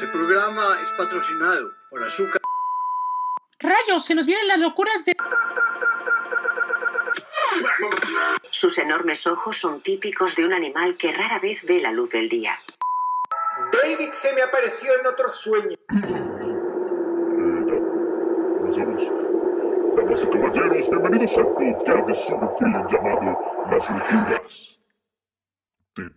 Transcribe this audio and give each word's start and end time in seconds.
Este 0.00 0.12
programa 0.12 0.78
es 0.82 0.90
patrocinado 0.92 1.72
por 1.90 2.02
Azúcar. 2.02 2.40
Rayos, 3.58 4.02
se 4.02 4.14
nos 4.14 4.24
vienen 4.24 4.48
las 4.48 4.58
locuras 4.58 5.04
de... 5.04 5.14
Sus 8.40 8.78
enormes 8.78 9.26
ojos 9.26 9.58
son 9.58 9.82
típicos 9.82 10.36
de 10.36 10.46
un 10.46 10.54
animal 10.54 10.96
que 10.96 11.12
rara 11.12 11.38
vez 11.38 11.66
ve 11.66 11.82
la 11.82 11.92
luz 11.92 12.08
del 12.12 12.30
día. 12.30 12.54
David 13.70 14.12
se 14.12 14.32
me 14.32 14.40
apareció 14.40 14.90
en 14.98 15.06
otro 15.06 15.28
sueño. 15.28 15.76
Damas 19.96 20.22
y 20.22 20.30
caballeros, 20.30 20.88
bienvenidos 20.88 21.36
al 21.36 21.46
podcast 21.46 22.08
de 22.08 22.14
Freedom 22.58 22.88
llamado 22.88 23.66
Las 23.70 23.90
Locuras 23.90 24.78
de 25.94 26.10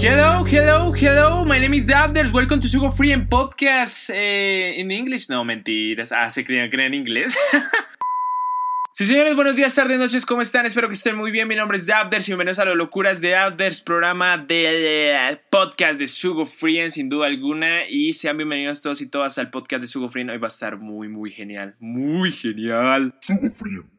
Hello, 0.00 0.44
hello, 0.44 0.92
hello. 0.92 1.44
My 1.44 1.58
name 1.58 1.74
is 1.74 1.86
Dabders. 1.86 2.32
Welcome 2.32 2.60
to 2.60 2.68
Sugo 2.68 2.94
Free 2.96 3.10
and 3.10 3.28
Podcast 3.28 4.10
eh, 4.10 4.78
in 4.78 4.92
English. 4.92 5.28
No, 5.28 5.42
mentiras. 5.42 6.12
Ah, 6.12 6.30
se 6.30 6.44
creían 6.44 6.70
que 6.70 6.76
era 6.76 6.86
en 6.86 6.94
inglés. 6.94 7.36
Sí, 8.98 9.06
señores, 9.06 9.36
buenos 9.36 9.54
días, 9.54 9.76
tardes, 9.76 9.96
noches, 9.96 10.26
¿cómo 10.26 10.42
están? 10.42 10.66
Espero 10.66 10.88
que 10.88 10.94
estén 10.94 11.14
muy 11.14 11.30
bien. 11.30 11.46
Mi 11.46 11.54
nombre 11.54 11.76
es 11.76 11.86
Dabders 11.86 12.26
y 12.26 12.32
bienvenidos 12.32 12.58
a 12.58 12.64
las 12.64 12.74
locuras 12.74 13.20
de 13.20 13.28
Dabders, 13.28 13.80
programa 13.80 14.38
del 14.38 14.74
eh, 14.74 15.40
podcast 15.50 16.00
de 16.00 16.08
Sugo 16.08 16.46
Free, 16.46 16.90
sin 16.90 17.08
duda 17.08 17.28
alguna. 17.28 17.88
Y 17.88 18.12
sean 18.12 18.38
bienvenidos 18.38 18.82
todos 18.82 19.00
y 19.00 19.08
todas 19.08 19.38
al 19.38 19.50
podcast 19.50 19.82
de 19.82 19.86
Sugo 19.86 20.08
Free. 20.08 20.28
Hoy 20.28 20.38
va 20.38 20.48
a 20.48 20.50
estar 20.50 20.78
muy, 20.78 21.06
muy 21.06 21.30
genial. 21.30 21.76
Muy 21.78 22.32
genial. 22.32 23.14
Sugo 23.20 23.48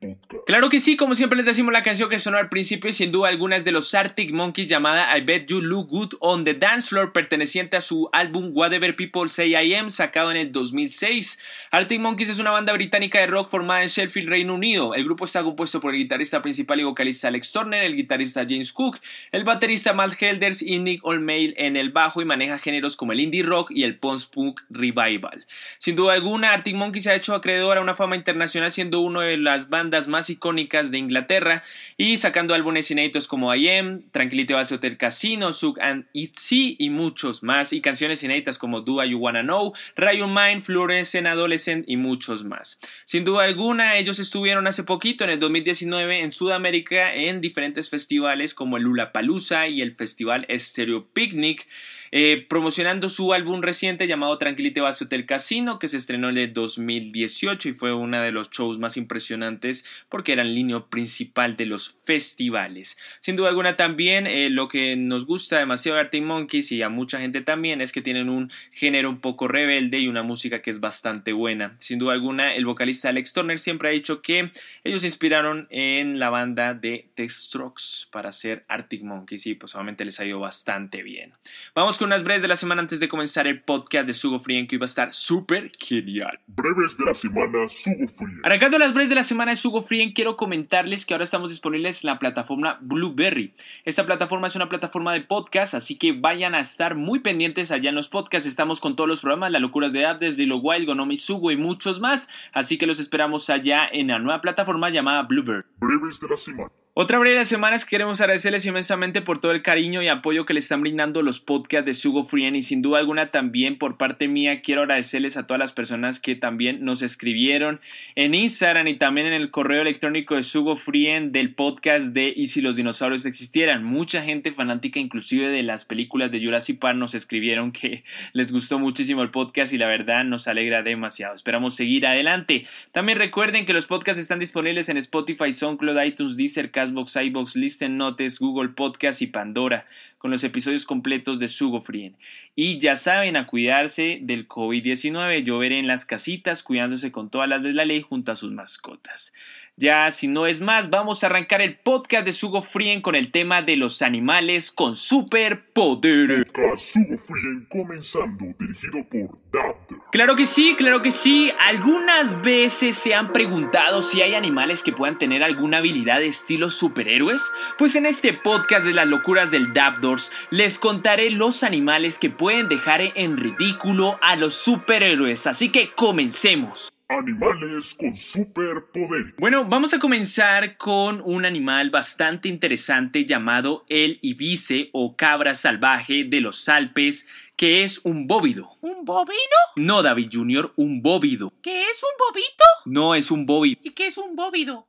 Podcast. 0.02 0.46
Claro 0.46 0.70
que 0.70 0.82
sí, 0.82 0.98
como 0.98 1.16
siempre 1.16 1.38
les 1.38 1.46
decimos 1.46 1.72
la 1.72 1.82
canción 1.82 2.10
que 2.10 2.20
sonó 2.20 2.38
al 2.38 2.50
principio 2.50 2.92
sin 2.92 3.14
duda 3.14 3.30
alguna 3.30 3.56
es 3.56 3.64
de 3.64 3.72
los 3.72 3.96
Arctic 3.96 4.34
Monkeys 4.34 4.68
llamada 4.68 5.18
I 5.18 5.22
Bet 5.22 5.48
You 5.48 5.62
Look 5.62 5.88
Good 5.88 6.16
on 6.20 6.44
the 6.44 6.56
Dance 6.56 6.90
Floor 6.90 7.14
perteneciente 7.14 7.78
a 7.78 7.82
su 7.82 8.10
álbum 8.12 8.52
Whatever 8.54 8.94
People 8.98 9.30
Say 9.30 9.56
I 9.56 9.76
Am 9.76 9.92
sacado 9.92 10.30
en 10.30 10.36
el 10.36 10.52
2006. 10.52 11.40
Arctic 11.72 12.02
Monkeys 12.02 12.28
es 12.28 12.40
una 12.40 12.52
banda 12.52 12.74
británica 12.74 13.22
de 13.22 13.28
rock 13.28 13.50
formada 13.50 13.82
en 13.82 13.88
Sheffield, 13.88 14.28
Reino 14.28 14.56
Unido. 14.56 14.89
El 14.94 15.06
grupo 15.06 15.26
está 15.26 15.44
compuesto 15.44 15.80
por 15.80 15.94
el 15.94 16.00
guitarrista 16.00 16.42
principal 16.42 16.80
y 16.80 16.84
vocalista 16.84 17.28
Alex 17.28 17.52
Turner, 17.52 17.84
el 17.84 17.96
guitarrista 17.96 18.42
James 18.42 18.74
Cook, 18.74 19.00
el 19.32 19.44
baterista 19.44 19.94
Matt 19.94 20.22
Helders 20.22 20.62
y 20.62 20.80
Nick 20.80 21.06
Olmail 21.06 21.54
en 21.58 21.76
el 21.76 21.92
bajo 21.92 22.22
y 22.22 22.26
maneja 22.26 22.58
géneros 22.60 22.96
como 22.96 23.12
el 23.12 23.20
indie 23.20 23.44
rock 23.44 23.72
y 23.72 23.84
el 23.84 23.98
post-punk 23.98 24.62
revival. 24.70 25.46
Sin 25.78 25.96
duda 25.96 26.14
alguna, 26.14 26.54
Arctic 26.54 26.76
Monkeys 26.76 27.04
se 27.04 27.12
ha 27.12 27.16
hecho 27.16 27.36
acreedor 27.36 27.78
a 27.78 27.82
una 27.82 27.96
fama 27.96 28.16
internacional 28.16 28.72
siendo 28.72 29.02
una 29.02 29.22
de 29.24 29.38
las 29.38 29.70
bandas 29.70 30.08
más 30.08 30.30
icónicas 30.30 30.92
de 30.92 30.98
Inglaterra 30.98 31.64
y 31.98 32.18
sacando 32.18 32.54
álbumes 32.54 32.92
inéditos 32.92 33.28
como 33.28 33.54
I 33.54 33.70
Am, 33.70 34.04
Tranquility 34.12 34.54
Base 34.54 34.76
Hotel 34.76 34.98
Casino, 34.98 35.54
Sug 35.54 35.80
and 35.82 36.06
Itzy 36.14 36.76
y 36.80 36.90
muchos 36.90 37.44
más 37.44 37.74
y 37.74 37.82
canciones 37.82 38.24
inéditas 38.24 38.58
como 38.58 38.82
Do 38.82 39.04
You 39.04 39.18
Wanna 39.18 39.44
Know, 39.44 39.74
Ryan 39.96 40.34
Mind, 40.34 40.64
Fluorescent 40.64 41.28
Adolescent 41.28 41.86
y 41.88 41.98
muchos 41.98 42.44
más. 42.44 42.80
Sin 43.06 43.24
duda 43.24 43.44
alguna, 43.44 43.98
ellos 43.98 44.20
estuvieron 44.20 44.68
hace 44.68 44.79
poquito, 44.84 45.24
en 45.24 45.30
el 45.32 45.40
2019, 45.40 46.22
en 46.22 46.32
Sudamérica 46.32 47.14
en 47.14 47.42
diferentes 47.42 47.90
festivales 47.90 48.54
como 48.54 48.78
el 48.78 48.84
Lula 48.84 49.12
Palusa 49.12 49.68
y 49.68 49.82
el 49.82 49.96
Festival 49.96 50.46
Stereo 50.50 51.08
Picnic. 51.14 51.68
Eh, 52.12 52.46
promocionando 52.50 53.10
su 53.10 53.34
álbum 53.34 53.62
reciente 53.62 54.08
llamado 54.08 54.38
Tranquility 54.38 54.80
Base 54.80 55.06
Hotel 55.06 55.26
Casino, 55.26 55.80
que 55.80 55.88
se 55.88 55.98
estrenó 55.98 56.30
en 56.30 56.38
el 56.38 56.54
2018 56.54 57.70
y 57.70 57.74
fue 57.74 57.94
uno 57.94 58.22
de 58.22 58.32
los 58.32 58.50
shows 58.50 58.80
más 58.80 58.98
impresionantes 58.98 59.86
porque 60.10 60.34
era 60.34 60.42
el 60.42 60.56
línea 60.56 60.86
principal 60.86 61.58
de 61.58 61.66
los 61.66 61.98
festivales. 62.06 62.98
Sin 63.20 63.36
duda 63.36 63.50
alguna 63.50 63.76
también 63.76 64.28
eh, 64.28 64.50
lo 64.50 64.68
que 64.68 64.96
nos 64.96 65.26
gusta 65.26 65.60
demasiado 65.60 65.96
de 65.96 66.02
Arctic 66.02 66.24
Monkeys 66.24 66.72
y 66.72 66.82
a 66.82 66.90
mucha 66.90 67.20
gente 67.20 67.42
también 67.42 67.82
es 67.82 67.92
que 67.92 68.02
tienen 68.02 68.30
un 68.30 68.52
género 68.72 69.10
un 69.10 69.20
poco 69.20 69.48
rebelde 69.48 70.00
y 70.00 70.08
una 70.08 70.24
música 70.24 70.62
que 70.62 70.72
es 70.72 70.80
bastante 70.80 71.34
buena. 71.34 71.76
Sin 71.80 72.00
duda 72.00 72.14
alguna 72.14 72.54
el 72.56 72.66
vocalista 72.66 73.10
Alex 73.10 73.34
Turner 73.34 73.60
siempre 73.60 73.90
ha 73.90 73.92
dicho 73.92 74.22
que 74.22 74.52
Ellos 74.84 75.02
se 75.02 75.08
inspiraron 75.08 75.68
en 75.70 76.20
la 76.20 76.30
banda 76.30 76.74
de 76.74 77.10
The 77.16 77.30
Strokes 77.30 78.08
para 78.12 78.30
hacer 78.30 78.66
Arctic 78.68 79.04
Monkeys 79.04 79.46
y 79.46 79.56
pues 79.56 79.76
obviamente 79.76 80.06
les 80.06 80.20
ha 80.20 80.26
ido 80.26 80.40
bastante 80.40 81.04
bien. 81.04 81.34
Vamos 81.76 81.98
con 82.00 82.08
unas 82.08 82.24
breves 82.24 82.42
de 82.42 82.48
la 82.48 82.56
semana 82.56 82.82
antes 82.82 83.02
de 83.02 83.10
comenzar 83.10 83.46
el 83.46 83.60
podcast 83.60 84.08
de 84.08 84.14
Sugo 84.14 84.40
Free 84.40 84.66
que 84.68 84.76
iba 84.76 84.86
a 84.86 84.88
estar 84.88 85.14
súper 85.14 85.74
genial. 85.78 86.40
Breves 86.48 86.98
de 86.98 87.04
la 87.04 87.14
semana 87.14 87.68
Sugo 87.68 88.08
Free. 88.08 88.40
Arrancando 88.42 88.80
las 88.80 88.94
breves 88.94 89.10
de 89.10 89.16
la 89.16 89.24
semana 89.24 89.52
de 89.52 89.58
Sugo 89.58 89.84
Free, 89.84 90.14
quiero 90.14 90.38
comentarles 90.38 91.06
que 91.06 91.14
ahora 91.14 91.26
estamos 91.26 91.50
disponibles 91.50 92.02
en 92.04 92.08
la 92.08 92.18
plataforma 92.18 92.78
Blueberry. 92.80 93.54
Esta 93.84 94.06
plataforma 94.06 94.48
es 94.48 94.56
una 94.56 94.70
plataforma 94.70 95.14
de 95.14 95.22
podcast, 95.22 95.74
así 95.74 95.98
que 95.98 96.14
vayan 96.14 96.56
a 96.56 96.62
estar 96.62 96.96
muy 96.96 97.20
pendientes 97.20 97.70
allá 97.70 97.90
en 97.90 97.96
los 97.96 98.08
podcasts. 98.08 98.48
Estamos 98.48 98.80
con 98.80 98.96
todos 98.96 99.10
los 99.10 99.20
programas, 99.20 99.52
Las 99.52 99.62
Locuras 99.62 99.92
de 99.92 100.06
Apps, 100.06 100.38
Lilo 100.38 100.60
Wild, 100.60 100.88
Gonomi 100.88 101.18
Sugo 101.18 101.52
y 101.52 101.58
muchos 101.58 102.00
más. 102.00 102.30
Así 102.54 102.78
que 102.78 102.88
los 102.88 103.02
esperamos 103.02 103.50
allá 103.50 103.90
en 103.92 104.08
la 104.08 104.20
nueva 104.20 104.40
plataforma 104.40 104.90
llamada 104.90 105.24
Blueberry. 105.24 105.66
Breves 105.82 106.22
de 106.22 106.30
la 106.30 106.38
semana. 106.38 106.72
Otra 107.02 107.18
breve 107.18 107.40
de 107.40 107.46
semanas 107.46 107.86
queremos 107.86 108.20
agradecerles 108.20 108.66
inmensamente 108.66 109.22
por 109.22 109.40
todo 109.40 109.54
el 109.54 109.62
cariño 109.62 110.02
y 110.02 110.10
apoyo 110.10 110.46
que 110.46 110.54
le 110.54 110.60
están 110.60 110.82
brindando 110.82 111.22
los 111.22 111.40
podcasts 111.40 111.86
de 111.86 111.94
Sugo 111.94 112.26
Frien 112.26 112.58
y 112.58 112.62
sin 112.62 112.82
duda 112.82 113.00
alguna 113.00 113.32
también 113.32 113.78
por 113.78 113.96
parte 113.96 114.28
mía 114.28 114.62
quiero 114.62 114.82
agradecerles 114.82 115.38
a 115.38 115.48
todas 115.48 115.60
las 115.60 115.72
personas 115.72 116.20
que 116.20 116.36
también 116.36 116.84
nos 116.84 117.02
escribieron 117.02 117.80
en 118.16 118.36
Instagram 118.36 118.90
y 118.90 118.98
también 118.98 119.28
en 119.28 119.32
el 119.32 119.50
correo 119.50 119.82
electrónico 119.82 120.36
de 120.36 120.44
Sugo 120.44 120.76
Frien 120.76 121.32
del 121.32 121.54
podcast 121.54 122.08
de 122.08 122.34
Y 122.36 122.48
si 122.48 122.60
los 122.60 122.76
dinosaurios 122.76 123.26
existieran. 123.26 123.86
Mucha 123.86 124.22
gente 124.22 124.52
fanática 124.52 125.00
inclusive 125.00 125.48
de 125.48 125.64
las 125.64 125.86
películas 125.86 126.32
de 126.32 126.44
Jurassic 126.44 126.80
Park 126.80 126.98
nos 126.98 127.16
escribieron 127.16 127.72
que 127.72 128.04
les 128.34 128.52
gustó 128.52 128.78
muchísimo 128.78 129.24
el 129.24 129.32
podcast 129.32 129.72
y 129.72 129.78
la 129.78 129.88
verdad 129.88 130.26
nos 130.26 130.50
alegra 130.50 130.84
demasiado. 130.84 131.34
Esperamos 131.34 131.78
seguir 131.78 132.06
adelante. 132.06 132.66
También 132.92 133.20
recuerden 133.20 133.66
que 133.66 133.72
los 133.72 133.88
podcasts 133.88 134.20
están 134.20 134.40
disponibles 134.40 134.90
en 134.90 134.98
Spotify, 134.98 135.54
SoundCloud, 135.54 136.04
iTunes, 136.04 136.36
Deezer, 136.36 136.72
Castbox, 136.90 137.16
iBox, 137.16 137.56
Listen 137.56 137.98
Notes, 137.98 138.40
Google 138.40 138.70
Podcast 138.70 139.22
y 139.22 139.28
Pandora, 139.28 139.86
con 140.18 140.32
los 140.32 140.44
episodios 140.44 140.86
completos 140.86 141.40
de 141.40 141.48
Sugo 141.48 141.82
Frien. 141.82 142.16
Y 142.56 142.80
ya 142.80 142.96
saben, 142.96 143.38
a 143.38 143.46
cuidarse 143.46 144.20
del 144.22 144.48
COVID-19, 144.48 145.44
yo 145.44 145.64
en 145.64 145.88
las 145.88 146.06
casitas 146.06 146.64
cuidándose 146.64 147.12
con 147.12 147.30
todas 147.30 147.48
las 147.48 147.62
de 147.62 147.74
la 147.74 147.86
ley 147.86 148.02
junto 148.02 148.32
a 148.32 148.36
sus 148.36 148.52
mascotas. 148.52 149.34
Ya, 149.80 150.12
si 150.12 150.28
no 150.28 150.46
es 150.46 150.60
más, 150.60 150.90
vamos 150.90 151.24
a 151.24 151.28
arrancar 151.28 151.62
el 151.62 151.78
podcast 151.78 152.26
de 152.26 152.34
Sugo 152.34 152.64
Frien 152.64 153.02
con 153.02 153.16
el 153.16 153.32
tema 153.32 153.62
de 153.62 153.78
los 153.78 154.02
animales 154.02 154.74
con 154.74 154.98
superpoderes. 154.98 156.44
Sugo 156.76 157.18
Free 157.18 157.66
comenzando, 157.70 158.44
dirigido 158.60 159.06
por 159.10 159.40
Dabder. 159.54 160.00
Claro 160.12 160.36
que 160.36 160.46
sí, 160.46 160.76
claro 160.78 161.02
que 161.02 161.12
sí. 161.12 161.54
Algunas 161.66 162.42
veces 162.42 162.98
se 162.98 163.14
han 163.14 163.30
preguntado 163.30 164.02
si 164.02 164.22
hay 164.22 164.36
animales 164.36 164.84
que 164.84 164.92
puedan 164.92 165.18
tener 165.18 165.44
alguna 165.44 165.78
habilidad 165.78 166.20
de 166.20 166.28
estilo 166.28 166.70
superhéroes. 166.70 167.42
Pues 167.78 167.96
en 167.96 168.06
este 168.06 168.34
podcast 168.34 168.86
de 168.86 168.92
las 168.92 169.08
locuras 169.08 169.50
del 169.50 169.74
Dabdors 169.74 170.30
les 170.52 170.78
contaré 170.78 171.30
los 171.30 171.64
animales 171.64 172.20
que 172.20 172.30
pueden 172.30 172.68
dejar 172.68 173.00
en 173.16 173.38
ridículo 173.38 174.20
a 174.22 174.36
los 174.36 174.56
superhéroes. 174.56 175.48
Así 175.48 175.72
que 175.72 175.92
comencemos. 175.92 176.90
Animales 177.12 177.96
con 177.96 178.16
superpoderes. 178.16 179.36
Bueno, 179.40 179.66
vamos 179.66 179.96
a 179.96 180.00
comenzar 180.00 180.78
con 180.78 181.22
un 181.26 181.44
animal 181.44 181.90
bastante 181.90 182.48
interesante 182.50 183.26
llamado 183.26 183.84
el 183.90 184.20
ibice 184.22 184.92
o 184.94 185.16
cabra 185.16 185.56
salvaje 185.56 186.26
de 186.26 186.40
los 186.40 186.70
Alpes, 186.70 187.28
que 187.56 187.84
es 187.84 188.06
un 188.06 188.28
bóvido. 188.28 188.78
¿Un 188.82 189.06
bovino? 189.06 189.58
No, 189.76 190.04
David 190.04 190.30
Jr., 190.32 190.72
un 190.76 191.02
bóvido. 191.02 191.52
¿Qué 191.64 191.90
es 191.90 192.04
un 192.04 192.12
bobito? 192.28 192.64
No 192.86 193.16
es 193.16 193.32
un 193.32 193.48
bóvido. 193.48 193.82
¿Y 193.84 193.90
qué 193.90 194.06
es 194.06 194.20
un 194.20 194.36
bóvido? 194.36 194.88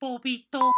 Bobito. 0.00 0.72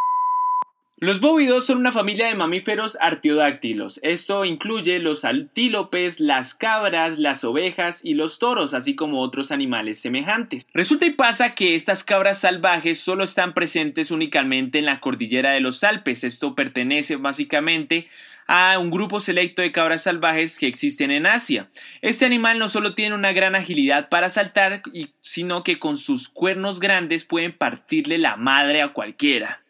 Los 1.02 1.20
bóvidos 1.20 1.64
son 1.64 1.79
una 1.79 1.93
familia 1.93 2.26
de 2.26 2.35
mamíferos 2.35 2.99
artiodáctilos. 3.00 4.00
Esto 4.02 4.44
incluye 4.44 4.99
los 4.99 5.25
antílopes, 5.25 6.20
las 6.20 6.52
cabras, 6.52 7.19
las 7.19 7.43
ovejas 7.43 8.05
y 8.05 8.12
los 8.12 8.38
toros, 8.38 8.75
así 8.75 8.94
como 8.94 9.23
otros 9.23 9.50
animales 9.50 9.99
semejantes. 9.99 10.67
Resulta 10.75 11.06
y 11.06 11.12
pasa 11.12 11.55
que 11.55 11.75
estas 11.75 12.05
cabras 12.05 12.41
salvajes 12.41 13.00
solo 13.00 13.25
están 13.25 13.55
presentes 13.55 14.11
únicamente 14.11 14.79
en 14.79 14.85
la 14.85 15.00
cordillera 15.00 15.52
de 15.52 15.61
los 15.61 15.85
Alpes. 15.85 16.23
Esto 16.23 16.55
pertenece 16.55 17.17
básicamente 17.17 18.06
a 18.46 18.79
un 18.79 18.91
grupo 18.91 19.20
selecto 19.20 19.62
de 19.62 19.73
cabras 19.73 20.03
salvajes 20.03 20.58
que 20.58 20.67
existen 20.67 21.11
en 21.11 21.25
Asia. 21.25 21.70
Este 22.03 22.26
animal 22.26 22.58
no 22.58 22.69
solo 22.69 22.94
tiene 22.94 23.14
una 23.14 23.32
gran 23.32 23.55
agilidad 23.55 24.11
para 24.11 24.29
saltar, 24.29 24.82
sino 25.23 25.64
que 25.64 25.79
con 25.79 25.96
sus 25.96 26.29
cuernos 26.29 26.79
grandes 26.79 27.25
pueden 27.25 27.56
partirle 27.56 28.19
la 28.19 28.37
madre 28.37 28.82
a 28.82 28.88
cualquiera. 28.88 29.62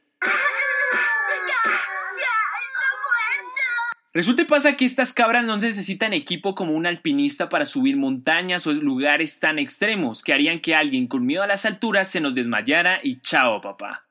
Resulta 4.12 4.42
y 4.42 4.46
pasa 4.46 4.76
que 4.76 4.84
estas 4.84 5.12
cabras 5.12 5.44
no 5.44 5.56
necesitan 5.56 6.12
equipo 6.12 6.56
como 6.56 6.72
un 6.72 6.84
alpinista 6.84 7.48
para 7.48 7.64
subir 7.64 7.96
montañas 7.96 8.66
o 8.66 8.72
lugares 8.72 9.38
tan 9.38 9.60
extremos 9.60 10.24
que 10.24 10.32
harían 10.32 10.60
que 10.60 10.74
alguien 10.74 11.06
con 11.06 11.24
miedo 11.24 11.44
a 11.44 11.46
las 11.46 11.64
alturas 11.64 12.08
se 12.08 12.20
nos 12.20 12.34
desmayara 12.34 12.98
y 13.04 13.20
chao 13.20 13.60
papá. 13.60 14.09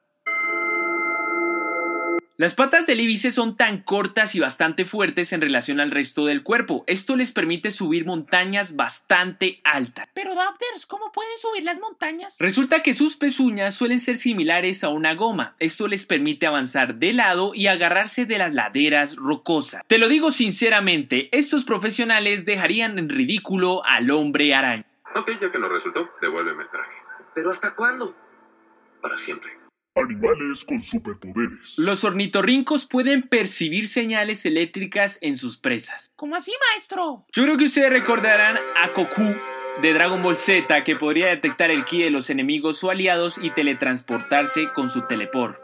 Las 2.39 2.55
patas 2.55 2.87
del 2.87 3.01
ibice 3.01 3.31
son 3.33 3.57
tan 3.57 3.81
cortas 3.81 4.33
y 4.33 4.39
bastante 4.39 4.85
fuertes 4.85 5.33
en 5.33 5.41
relación 5.41 5.81
al 5.81 5.91
resto 5.91 6.25
del 6.25 6.41
cuerpo. 6.41 6.85
Esto 6.87 7.17
les 7.17 7.33
permite 7.33 7.69
subir 7.69 8.05
montañas 8.05 8.77
bastante 8.77 9.59
altas. 9.65 10.07
Pero 10.13 10.35
Dabders, 10.35 10.85
¿cómo 10.85 11.11
pueden 11.11 11.37
subir 11.37 11.65
las 11.65 11.81
montañas? 11.81 12.37
Resulta 12.39 12.81
que 12.81 12.93
sus 12.93 13.17
pezuñas 13.17 13.75
suelen 13.75 13.99
ser 13.99 14.17
similares 14.17 14.85
a 14.85 14.87
una 14.87 15.15
goma. 15.15 15.57
Esto 15.59 15.89
les 15.89 16.05
permite 16.05 16.47
avanzar 16.47 16.95
de 16.95 17.11
lado 17.11 17.51
y 17.53 17.67
agarrarse 17.67 18.25
de 18.25 18.37
las 18.37 18.53
laderas 18.53 19.17
rocosas. 19.17 19.83
Te 19.87 19.97
lo 19.97 20.07
digo 20.07 20.31
sinceramente, 20.31 21.27
estos 21.37 21.65
profesionales 21.65 22.45
dejarían 22.45 22.97
en 22.99 23.09
ridículo 23.09 23.83
al 23.83 24.11
hombre 24.11 24.55
araña. 24.55 24.85
Ok, 25.13 25.31
ya 25.41 25.51
que 25.51 25.59
no 25.59 25.67
resultó, 25.67 26.09
devuélveme 26.21 26.63
el 26.63 26.69
traje. 26.69 27.01
¿Pero 27.35 27.51
hasta 27.51 27.75
cuándo? 27.75 28.15
Para 29.01 29.17
siempre. 29.17 29.58
Animales 30.01 30.63
con 30.65 30.81
superpoderes. 30.81 31.77
Los 31.77 32.03
ornitorrincos 32.03 32.85
pueden 32.85 33.23
percibir 33.23 33.87
señales 33.87 34.45
eléctricas 34.45 35.19
en 35.21 35.35
sus 35.35 35.57
presas. 35.57 36.11
¿Cómo 36.15 36.35
así, 36.35 36.51
maestro? 36.71 37.25
Yo 37.33 37.43
creo 37.43 37.57
que 37.57 37.65
ustedes 37.65 37.91
recordarán 37.91 38.57
a 38.77 38.87
Goku 38.89 39.35
de 39.81 39.93
Dragon 39.93 40.21
Ball 40.21 40.37
Z 40.37 40.83
que 40.83 40.95
podría 40.95 41.27
detectar 41.27 41.71
el 41.71 41.85
ki 41.85 42.03
de 42.03 42.09
los 42.11 42.29
enemigos 42.29 42.83
o 42.83 42.91
aliados 42.91 43.39
y 43.41 43.49
teletransportarse 43.51 44.69
con 44.73 44.89
su 44.89 45.03
teleport. 45.03 45.57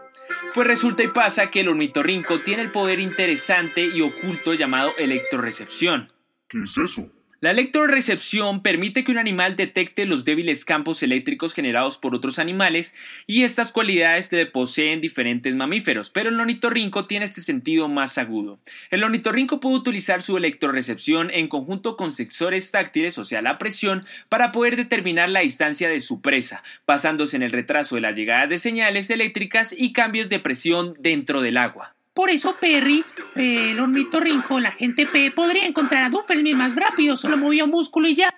Pues 0.54 0.68
resulta 0.68 1.04
y 1.04 1.08
pasa 1.08 1.50
que 1.50 1.62
el 1.62 1.70
ornitorrinco 1.70 2.40
tiene 2.40 2.64
el 2.64 2.72
poder 2.72 3.00
interesante 3.00 3.86
y 3.86 4.02
oculto 4.02 4.54
llamado 4.54 4.92
electrorecepción. 4.98 6.12
¿Qué 6.48 6.60
es 6.64 6.78
eso? 6.78 7.10
La 7.46 7.52
electrorecepción 7.52 8.64
permite 8.64 9.04
que 9.04 9.12
un 9.12 9.20
animal 9.20 9.56
detecte 9.56 10.06
los 10.06 10.26
débiles 10.26 10.66
campos 10.66 11.04
eléctricos 11.04 11.54
generados 11.54 12.00
por 12.00 12.16
otros 12.16 12.40
animales 12.40 12.96
y 13.28 13.44
estas 13.44 13.72
cualidades 13.72 14.30
que 14.30 14.48
poseen 14.48 15.00
diferentes 15.00 15.56
mamíferos, 15.56 16.10
pero 16.10 16.30
el 16.30 16.40
ornitorrinco 16.40 17.06
tiene 17.06 17.26
este 17.26 17.44
sentido 17.44 17.88
más 17.88 18.18
agudo. 18.18 18.58
El 18.90 19.04
ornitorrinco 19.04 19.60
puede 19.60 19.76
utilizar 19.76 20.24
su 20.24 20.38
electrorecepción 20.38 21.30
en 21.30 21.48
conjunto 21.48 21.98
con 21.98 22.12
sensores 22.12 22.72
táctiles, 22.72 23.20
o 23.20 23.26
sea, 23.26 23.44
la 23.44 23.60
presión, 23.60 24.08
para 24.28 24.52
poder 24.52 24.76
determinar 24.76 25.30
la 25.30 25.42
distancia 25.42 25.88
de 25.88 26.00
su 26.00 26.22
presa, 26.22 26.64
basándose 26.88 27.36
en 27.36 27.44
el 27.44 27.52
retraso 27.52 27.94
de 27.94 28.02
la 28.02 28.12
llegada 28.12 28.48
de 28.48 28.58
señales 28.58 29.12
eléctricas 29.12 29.72
y 29.78 29.94
cambios 29.94 30.30
de 30.30 30.40
presión 30.40 30.96
dentro 31.00 31.42
del 31.42 31.58
agua. 31.58 31.95
Por 32.16 32.30
eso 32.30 32.56
Perry, 32.58 33.04
eh, 33.36 33.72
el 33.72 33.80
ornitorrinco, 33.82 34.58
la 34.62 34.72
gente 34.72 35.06
P, 35.06 35.32
podría 35.32 35.66
encontrar 35.66 36.06
a 36.06 36.10
Duffermin 36.10 36.58
más 36.58 36.74
rápido, 36.74 37.18
solo 37.18 37.36
movía 37.36 37.66
un 37.66 37.72
músculo 37.72 38.08
y 38.08 38.16
ya. 38.16 38.34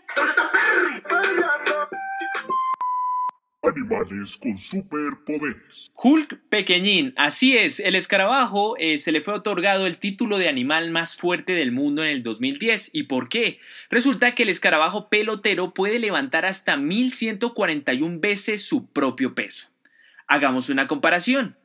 Animales 3.61 4.35
con 4.37 4.57
superpoderes. 4.57 5.91
Hulk 5.93 6.39
pequeñín, 6.49 7.13
así 7.17 7.55
es, 7.55 7.79
el 7.79 7.93
escarabajo 7.93 8.75
eh, 8.79 8.97
se 8.97 9.11
le 9.11 9.21
fue 9.21 9.35
otorgado 9.35 9.85
el 9.85 9.99
título 9.99 10.39
de 10.39 10.49
animal 10.49 10.89
más 10.89 11.15
fuerte 11.15 11.53
del 11.53 11.71
mundo 11.71 12.03
en 12.03 12.09
el 12.09 12.23
2010. 12.23 12.89
¿Y 12.93 13.03
por 13.03 13.29
qué? 13.29 13.59
Resulta 13.91 14.33
que 14.33 14.41
el 14.41 14.49
escarabajo 14.49 15.07
pelotero 15.07 15.75
puede 15.75 15.99
levantar 15.99 16.47
hasta 16.47 16.77
1141 16.77 18.19
veces 18.19 18.65
su 18.65 18.87
propio 18.87 19.35
peso. 19.35 19.69
Hagamos 20.27 20.69
una 20.69 20.87
comparación. 20.87 21.55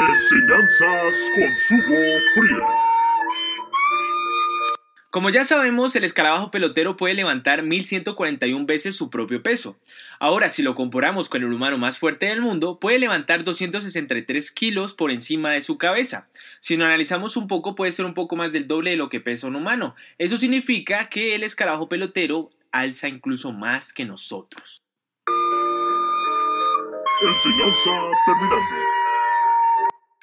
Enseñanzas 0.00 1.14
con 1.34 1.56
Free. 2.34 2.56
Como 5.10 5.28
ya 5.28 5.44
sabemos, 5.44 5.94
el 5.94 6.04
escarabajo 6.04 6.50
pelotero 6.50 6.96
puede 6.96 7.12
levantar 7.12 7.62
1141 7.62 8.64
veces 8.64 8.96
su 8.96 9.10
propio 9.10 9.42
peso. 9.42 9.76
Ahora, 10.18 10.48
si 10.48 10.62
lo 10.62 10.74
comparamos 10.74 11.28
con 11.28 11.42
el 11.42 11.52
humano 11.52 11.76
más 11.76 11.98
fuerte 11.98 12.26
del 12.26 12.40
mundo, 12.40 12.78
puede 12.80 12.98
levantar 12.98 13.44
263 13.44 14.50
kilos 14.52 14.94
por 14.94 15.10
encima 15.10 15.50
de 15.50 15.60
su 15.60 15.76
cabeza. 15.76 16.28
Si 16.60 16.78
lo 16.78 16.86
analizamos 16.86 17.36
un 17.36 17.46
poco, 17.46 17.74
puede 17.74 17.92
ser 17.92 18.06
un 18.06 18.14
poco 18.14 18.36
más 18.36 18.52
del 18.52 18.68
doble 18.68 18.92
de 18.92 18.96
lo 18.96 19.10
que 19.10 19.20
pesa 19.20 19.48
un 19.48 19.56
humano. 19.56 19.96
Eso 20.16 20.38
significa 20.38 21.10
que 21.10 21.34
el 21.34 21.42
escarabajo 21.42 21.90
pelotero 21.90 22.48
alza 22.72 23.06
incluso 23.08 23.52
más 23.52 23.92
que 23.92 24.06
nosotros. 24.06 24.80
Enseñanza 27.22 27.90
terminando. 28.24 28.99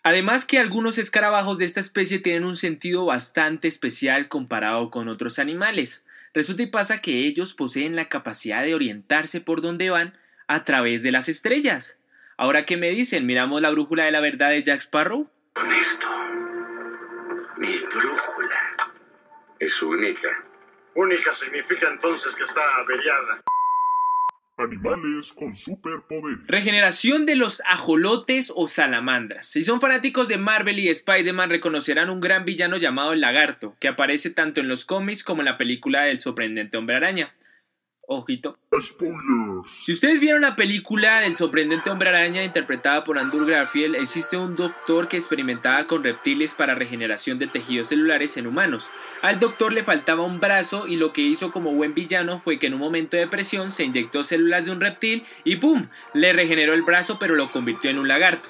Además 0.08 0.46
que 0.46 0.58
algunos 0.58 1.00
escarabajos 1.00 1.58
de 1.58 1.66
esta 1.66 1.82
especie 1.82 2.20
tienen 2.20 2.46
un 2.46 2.56
sentido 2.56 3.08
bastante 3.08 3.68
especial 3.68 4.30
comparado 4.30 4.90
con 4.90 5.10
otros 5.10 5.38
animales. 5.38 6.02
Resulta 6.34 6.64
y 6.64 6.68
pasa 6.68 7.02
que 7.02 7.28
ellos 7.28 7.54
poseen 7.54 7.98
la 7.98 8.08
capacidad 8.08 8.64
de 8.64 8.74
orientarse 8.74 9.42
por 9.42 9.60
donde 9.60 9.90
van 9.90 10.18
a 10.48 10.64
través 10.64 11.04
de 11.04 11.12
las 11.12 11.28
estrellas. 11.28 12.00
Ahora 12.38 12.64
que 12.64 12.78
me 12.78 12.90
dicen, 12.90 13.26
miramos 13.26 13.62
la 13.62 13.70
brújula 13.70 14.06
de 14.06 14.12
la 14.12 14.22
verdad 14.22 14.52
de 14.52 14.64
Jack 14.64 14.80
Sparrow. 14.80 15.30
Honesto. 15.58 16.08
Mi 17.58 17.78
brújula 17.94 18.78
es 19.60 19.82
única. 19.82 20.30
Única 20.96 21.34
significa 21.34 21.90
entonces 21.92 22.34
que 22.34 22.44
está 22.44 22.62
averiada. 22.78 23.42
Animales 24.60 25.34
con 25.34 25.56
superpoderes. 25.56 26.48
Regeneración 26.48 27.28
de 27.28 27.36
los 27.36 27.62
ajolotes 27.68 28.52
o 28.56 28.68
salamandras. 28.68 29.46
Si 29.46 29.62
son 29.62 29.80
fanáticos 29.80 30.28
de 30.28 30.38
Marvel 30.38 30.80
y 30.80 30.90
Spider-Man 30.90 31.52
reconocerán 31.52 32.10
un 32.10 32.20
gran 32.20 32.44
villano 32.44 32.78
llamado 32.78 33.14
el 33.14 33.22
lagarto, 33.22 33.76
que 33.80 33.88
aparece 33.88 34.32
tanto 34.32 34.60
en 34.60 34.68
los 34.68 34.84
cómics 34.84 35.24
como 35.24 35.42
en 35.42 35.46
la 35.46 35.58
película 35.58 36.02
del 36.02 36.22
sorprendente 36.22 36.76
hombre 36.76 36.96
araña. 36.96 37.32
Ojito. 38.10 38.56
Spoilers. 38.82 39.70
Si 39.84 39.92
ustedes 39.92 40.22
vieron 40.22 40.42
la 40.42 40.56
película 40.56 41.20
del 41.20 41.36
sorprendente 41.36 41.90
hombre 41.90 42.08
araña 42.08 42.42
interpretada 42.42 43.04
por 43.04 43.20
Andrew 43.20 43.46
Garfield, 43.46 43.96
existe 43.96 44.38
un 44.38 44.56
doctor 44.56 45.10
que 45.10 45.18
experimentaba 45.18 45.88
con 45.88 46.06
reptiles 46.06 46.54
para 46.54 46.74
regeneración 46.74 47.38
de 47.38 47.48
tejidos 47.48 47.90
celulares 47.90 48.38
en 48.38 48.48
humanos. 48.48 48.90
Al 49.22 49.42
doctor 49.42 49.74
le 49.74 49.84
faltaba 49.84 50.24
un 50.24 50.40
brazo 50.40 50.88
y 50.88 50.96
lo 50.96 51.12
que 51.12 51.22
hizo 51.22 51.52
como 51.52 51.74
buen 51.74 51.94
villano 51.94 52.40
fue 52.40 52.60
que 52.60 52.68
en 52.68 52.76
un 52.76 52.80
momento 52.80 53.18
de 53.18 53.28
presión 53.28 53.72
se 53.72 53.84
inyectó 53.84 54.24
células 54.24 54.64
de 54.64 54.72
un 54.72 54.80
reptil 54.80 55.26
y 55.44 55.58
¡pum! 55.58 55.88
le 56.14 56.32
regeneró 56.32 56.74
el 56.74 56.84
brazo 56.84 57.20
pero 57.20 57.36
lo 57.36 57.52
convirtió 57.52 57.90
en 57.90 58.00
un 58.00 58.08
lagarto. 58.08 58.48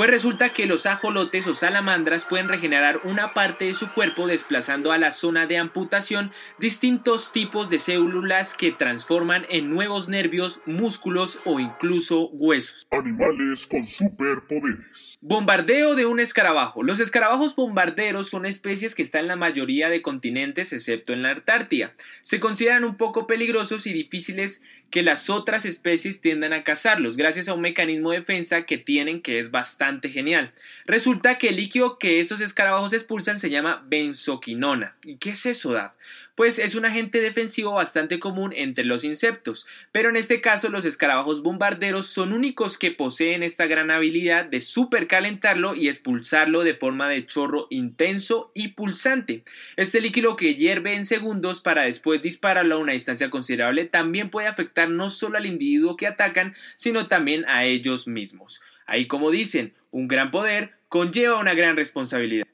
Pues 0.00 0.08
resulta 0.08 0.48
que 0.54 0.64
los 0.64 0.86
ajolotes 0.86 1.46
o 1.46 1.52
salamandras 1.52 2.24
pueden 2.24 2.48
regenerar 2.48 3.00
una 3.04 3.34
parte 3.34 3.66
de 3.66 3.74
su 3.74 3.92
cuerpo 3.92 4.26
desplazando 4.26 4.92
a 4.92 4.96
la 4.96 5.10
zona 5.10 5.44
de 5.44 5.58
amputación 5.58 6.32
distintos 6.58 7.32
tipos 7.32 7.68
de 7.68 7.78
células 7.78 8.54
que 8.54 8.72
transforman 8.72 9.44
en 9.50 9.68
nuevos 9.68 10.08
nervios, 10.08 10.62
músculos 10.64 11.40
o 11.44 11.60
incluso 11.60 12.30
huesos. 12.30 12.86
Animales 12.90 13.66
con 13.66 13.86
superpoderes. 13.86 15.09
Bombardeo 15.22 15.96
de 15.96 16.06
un 16.06 16.18
escarabajo. 16.18 16.82
Los 16.82 16.98
escarabajos 16.98 17.54
bombarderos 17.54 18.30
son 18.30 18.46
especies 18.46 18.94
que 18.94 19.02
están 19.02 19.22
en 19.22 19.28
la 19.28 19.36
mayoría 19.36 19.90
de 19.90 20.00
continentes 20.00 20.72
excepto 20.72 21.12
en 21.12 21.22
la 21.22 21.32
Antártida. 21.32 21.92
Se 22.22 22.40
consideran 22.40 22.84
un 22.84 22.96
poco 22.96 23.26
peligrosos 23.26 23.86
y 23.86 23.92
difíciles 23.92 24.62
que 24.88 25.02
las 25.02 25.28
otras 25.28 25.66
especies 25.66 26.22
tiendan 26.22 26.54
a 26.54 26.64
cazarlos 26.64 27.18
gracias 27.18 27.48
a 27.48 27.54
un 27.54 27.60
mecanismo 27.60 28.12
de 28.12 28.20
defensa 28.20 28.64
que 28.64 28.78
tienen 28.78 29.20
que 29.20 29.38
es 29.38 29.50
bastante 29.50 30.08
genial. 30.08 30.52
Resulta 30.86 31.36
que 31.36 31.50
el 31.50 31.56
líquido 31.56 31.98
que 31.98 32.18
estos 32.18 32.40
escarabajos 32.40 32.94
expulsan 32.94 33.38
se 33.38 33.50
llama 33.50 33.84
benzoquinona. 33.86 34.96
¿Y 35.04 35.16
qué 35.16 35.30
es 35.30 35.44
eso, 35.44 35.72
Dad? 35.72 35.92
Pues 36.34 36.58
es 36.58 36.74
un 36.74 36.84
agente 36.84 37.20
defensivo 37.20 37.74
bastante 37.74 38.18
común 38.18 38.52
entre 38.54 38.84
los 38.84 39.04
insectos, 39.04 39.66
pero 39.92 40.08
en 40.08 40.16
este 40.16 40.40
caso 40.40 40.68
los 40.68 40.84
escarabajos 40.84 41.42
bombarderos 41.42 42.06
son 42.06 42.32
únicos 42.32 42.78
que 42.78 42.90
poseen 42.90 43.42
esta 43.42 43.66
gran 43.66 43.90
habilidad 43.90 44.46
de 44.46 44.60
supercalentarlo 44.60 45.74
y 45.74 45.88
expulsarlo 45.88 46.64
de 46.64 46.74
forma 46.74 47.08
de 47.08 47.26
chorro 47.26 47.66
intenso 47.70 48.52
y 48.54 48.68
pulsante. 48.68 49.44
Este 49.76 50.00
líquido 50.00 50.36
que 50.36 50.54
hierve 50.54 50.94
en 50.94 51.04
segundos 51.04 51.60
para 51.60 51.82
después 51.82 52.22
dispararlo 52.22 52.76
a 52.76 52.78
una 52.78 52.92
distancia 52.92 53.30
considerable 53.30 53.84
también 53.84 54.30
puede 54.30 54.48
afectar 54.48 54.88
no 54.88 55.10
solo 55.10 55.38
al 55.38 55.46
individuo 55.46 55.96
que 55.96 56.06
atacan, 56.06 56.54
sino 56.76 57.08
también 57.08 57.44
a 57.48 57.64
ellos 57.64 58.08
mismos. 58.08 58.60
Ahí 58.86 59.06
como 59.06 59.30
dicen, 59.30 59.74
un 59.90 60.08
gran 60.08 60.30
poder 60.30 60.72
conlleva 60.88 61.38
una 61.38 61.54
gran 61.54 61.76
responsabilidad. 61.76 62.46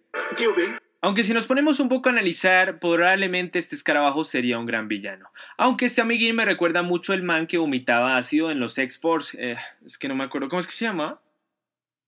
Aunque 1.02 1.24
si 1.24 1.34
nos 1.34 1.46
ponemos 1.46 1.78
un 1.78 1.88
poco 1.88 2.08
a 2.08 2.12
analizar, 2.12 2.78
probablemente 2.78 3.58
este 3.58 3.74
escarabajo 3.74 4.24
sería 4.24 4.58
un 4.58 4.66
gran 4.66 4.88
villano. 4.88 5.30
Aunque 5.56 5.86
este 5.86 6.00
amiguín 6.00 6.34
me 6.34 6.44
recuerda 6.44 6.82
mucho 6.82 7.12
el 7.12 7.22
man 7.22 7.46
que 7.46 7.58
vomitaba 7.58 8.16
ácido 8.16 8.50
en 8.50 8.60
los 8.60 8.76
X-Force. 8.78 9.36
Eh, 9.38 9.56
es 9.84 9.98
que 9.98 10.08
no 10.08 10.14
me 10.14 10.24
acuerdo, 10.24 10.48
¿cómo 10.48 10.60
es 10.60 10.66
que 10.66 10.72
se 10.72 10.86
llama? 10.86 11.20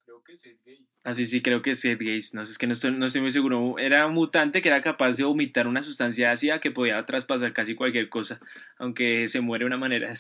Creo 0.04 0.22
que 0.24 0.32
es 0.32 0.42
gay. 0.64 0.84
Ah, 1.04 1.14
sí, 1.14 1.26
sí, 1.26 1.40
creo 1.40 1.62
que 1.62 1.70
es 1.70 1.80
Seth 1.80 2.00
Gaze. 2.00 2.36
No 2.36 2.44
sé, 2.44 2.52
es 2.52 2.58
que 2.58 2.66
no 2.66 2.72
estoy, 2.72 2.90
no 2.90 3.06
estoy 3.06 3.22
muy 3.22 3.30
seguro. 3.30 3.78
Era 3.78 4.06
un 4.06 4.14
mutante 4.14 4.60
que 4.60 4.68
era 4.68 4.82
capaz 4.82 5.16
de 5.16 5.24
vomitar 5.24 5.66
una 5.66 5.82
sustancia 5.82 6.32
ácida 6.32 6.60
que 6.60 6.70
podía 6.70 7.04
traspasar 7.06 7.52
casi 7.52 7.74
cualquier 7.74 8.08
cosa, 8.08 8.40
aunque 8.78 9.28
se 9.28 9.40
muere 9.40 9.62
de 9.62 9.68
una 9.68 9.78
manera. 9.78 10.12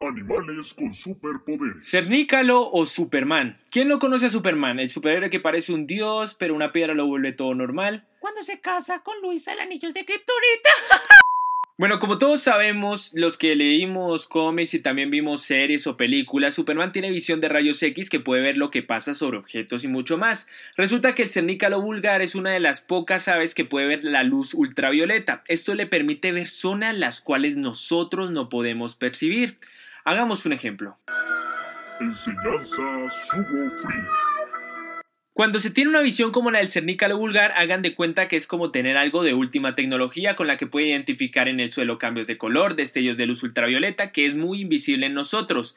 Animales 0.00 0.74
con 0.74 0.92
superpoderes. 0.94 1.88
Cernícalo 1.88 2.70
o 2.70 2.86
Superman. 2.86 3.58
¿Quién 3.70 3.88
no 3.88 3.98
conoce 3.98 4.26
a 4.26 4.30
Superman? 4.30 4.78
El 4.78 4.90
superhéroe 4.90 5.30
que 5.30 5.40
parece 5.40 5.72
un 5.72 5.86
dios, 5.86 6.34
pero 6.34 6.54
una 6.54 6.72
piedra 6.72 6.94
lo 6.94 7.06
vuelve 7.06 7.32
todo 7.32 7.54
normal. 7.54 8.06
Cuando 8.20 8.42
se 8.42 8.60
casa 8.60 9.02
con 9.02 9.20
Luisa, 9.22 9.52
el 9.52 9.60
anillo 9.60 9.88
es 9.88 9.94
de 9.94 10.04
Kryptonita. 10.04 10.70
Bueno, 11.76 11.98
como 11.98 12.18
todos 12.18 12.40
sabemos, 12.40 13.14
los 13.14 13.36
que 13.36 13.56
leímos 13.56 14.28
cómics 14.28 14.74
y 14.74 14.78
también 14.78 15.10
vimos 15.10 15.42
series 15.42 15.88
o 15.88 15.96
películas, 15.96 16.54
Superman 16.54 16.92
tiene 16.92 17.10
visión 17.10 17.40
de 17.40 17.48
rayos 17.48 17.82
X 17.82 18.10
que 18.10 18.20
puede 18.20 18.42
ver 18.42 18.56
lo 18.56 18.70
que 18.70 18.84
pasa 18.84 19.16
sobre 19.16 19.38
objetos 19.38 19.82
y 19.82 19.88
mucho 19.88 20.16
más. 20.16 20.46
Resulta 20.76 21.16
que 21.16 21.24
el 21.24 21.32
cernícalo 21.32 21.82
vulgar 21.82 22.22
es 22.22 22.36
una 22.36 22.52
de 22.52 22.60
las 22.60 22.80
pocas 22.80 23.26
aves 23.26 23.56
que 23.56 23.64
puede 23.64 23.88
ver 23.88 24.04
la 24.04 24.22
luz 24.22 24.54
ultravioleta. 24.54 25.42
Esto 25.48 25.74
le 25.74 25.88
permite 25.88 26.30
ver 26.30 26.48
zonas 26.48 26.96
las 26.96 27.20
cuales 27.20 27.56
nosotros 27.56 28.30
no 28.30 28.48
podemos 28.48 28.94
percibir. 28.94 29.56
Hagamos 30.06 30.44
un 30.44 30.52
ejemplo. 30.52 30.98
Enseñanza 31.98 33.10
subo. 33.30 33.70
Cuando 35.32 35.58
se 35.60 35.70
tiene 35.70 35.88
una 35.88 36.02
visión 36.02 36.30
como 36.30 36.50
la 36.50 36.58
del 36.58 36.70
cernícalo 36.70 37.16
vulgar, 37.16 37.52
hagan 37.56 37.80
de 37.80 37.94
cuenta 37.94 38.28
que 38.28 38.36
es 38.36 38.46
como 38.46 38.70
tener 38.70 38.98
algo 38.98 39.22
de 39.22 39.32
última 39.32 39.74
tecnología 39.74 40.36
con 40.36 40.46
la 40.46 40.58
que 40.58 40.66
puede 40.66 40.88
identificar 40.88 41.48
en 41.48 41.58
el 41.58 41.72
suelo 41.72 41.96
cambios 41.96 42.26
de 42.26 42.36
color, 42.36 42.76
destellos 42.76 43.16
de 43.16 43.24
luz 43.24 43.42
ultravioleta, 43.42 44.12
que 44.12 44.26
es 44.26 44.34
muy 44.34 44.60
invisible 44.60 45.06
en 45.06 45.14
nosotros. 45.14 45.74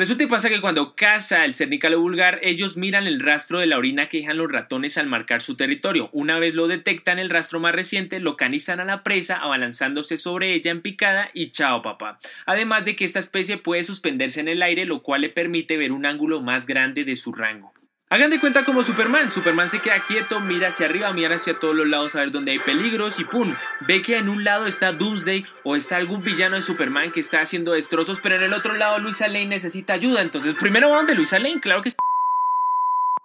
Resulta 0.00 0.24
y 0.24 0.28
pasa 0.28 0.48
que 0.48 0.62
cuando 0.62 0.94
caza 0.96 1.44
el 1.44 1.54
cernícalo 1.54 2.00
vulgar, 2.00 2.40
ellos 2.42 2.78
miran 2.78 3.06
el 3.06 3.20
rastro 3.20 3.58
de 3.58 3.66
la 3.66 3.76
orina 3.76 4.08
que 4.08 4.16
dejan 4.16 4.38
los 4.38 4.50
ratones 4.50 4.96
al 4.96 5.06
marcar 5.06 5.42
su 5.42 5.56
territorio. 5.56 6.08
Una 6.14 6.38
vez 6.38 6.54
lo 6.54 6.68
detectan, 6.68 7.18
el 7.18 7.28
rastro 7.28 7.60
más 7.60 7.74
reciente, 7.74 8.18
localizan 8.18 8.80
a 8.80 8.86
la 8.86 9.02
presa 9.02 9.36
abalanzándose 9.36 10.16
sobre 10.16 10.54
ella 10.54 10.70
en 10.70 10.80
picada 10.80 11.28
y 11.34 11.50
chao 11.50 11.82
papá. 11.82 12.18
Además 12.46 12.86
de 12.86 12.96
que 12.96 13.04
esta 13.04 13.18
especie 13.18 13.58
puede 13.58 13.84
suspenderse 13.84 14.40
en 14.40 14.48
el 14.48 14.62
aire, 14.62 14.86
lo 14.86 15.02
cual 15.02 15.20
le 15.20 15.28
permite 15.28 15.76
ver 15.76 15.92
un 15.92 16.06
ángulo 16.06 16.40
más 16.40 16.66
grande 16.66 17.04
de 17.04 17.16
su 17.16 17.34
rango. 17.34 17.74
Hagan 18.12 18.30
de 18.32 18.40
cuenta 18.40 18.64
como 18.64 18.82
Superman. 18.82 19.30
Superman 19.30 19.68
se 19.68 19.78
queda 19.78 20.00
quieto, 20.00 20.40
mira 20.40 20.68
hacia 20.70 20.86
arriba, 20.86 21.12
mira 21.12 21.36
hacia 21.36 21.54
todos 21.54 21.76
los 21.76 21.86
lados 21.86 22.16
a 22.16 22.18
ver 22.18 22.32
dónde 22.32 22.50
hay 22.50 22.58
peligros 22.58 23.20
y 23.20 23.24
¡pum! 23.24 23.54
Ve 23.86 24.02
que 24.02 24.16
en 24.16 24.28
un 24.28 24.42
lado 24.42 24.66
está 24.66 24.90
Doomsday 24.90 25.46
o 25.62 25.76
está 25.76 25.94
algún 25.94 26.20
villano 26.20 26.56
de 26.56 26.62
Superman 26.62 27.12
que 27.12 27.20
está 27.20 27.40
haciendo 27.40 27.70
destrozos, 27.70 28.18
pero 28.20 28.34
en 28.34 28.42
el 28.42 28.52
otro 28.52 28.74
lado 28.74 28.98
Luisa 28.98 29.28
Lane 29.28 29.46
necesita 29.46 29.92
ayuda. 29.92 30.22
Entonces, 30.22 30.54
primero 30.54 30.90
va 30.90 30.96
donde 30.96 31.14
Luisa 31.14 31.38
Lane, 31.38 31.60
claro 31.60 31.82
que 31.82 31.92
sí. 31.92 31.96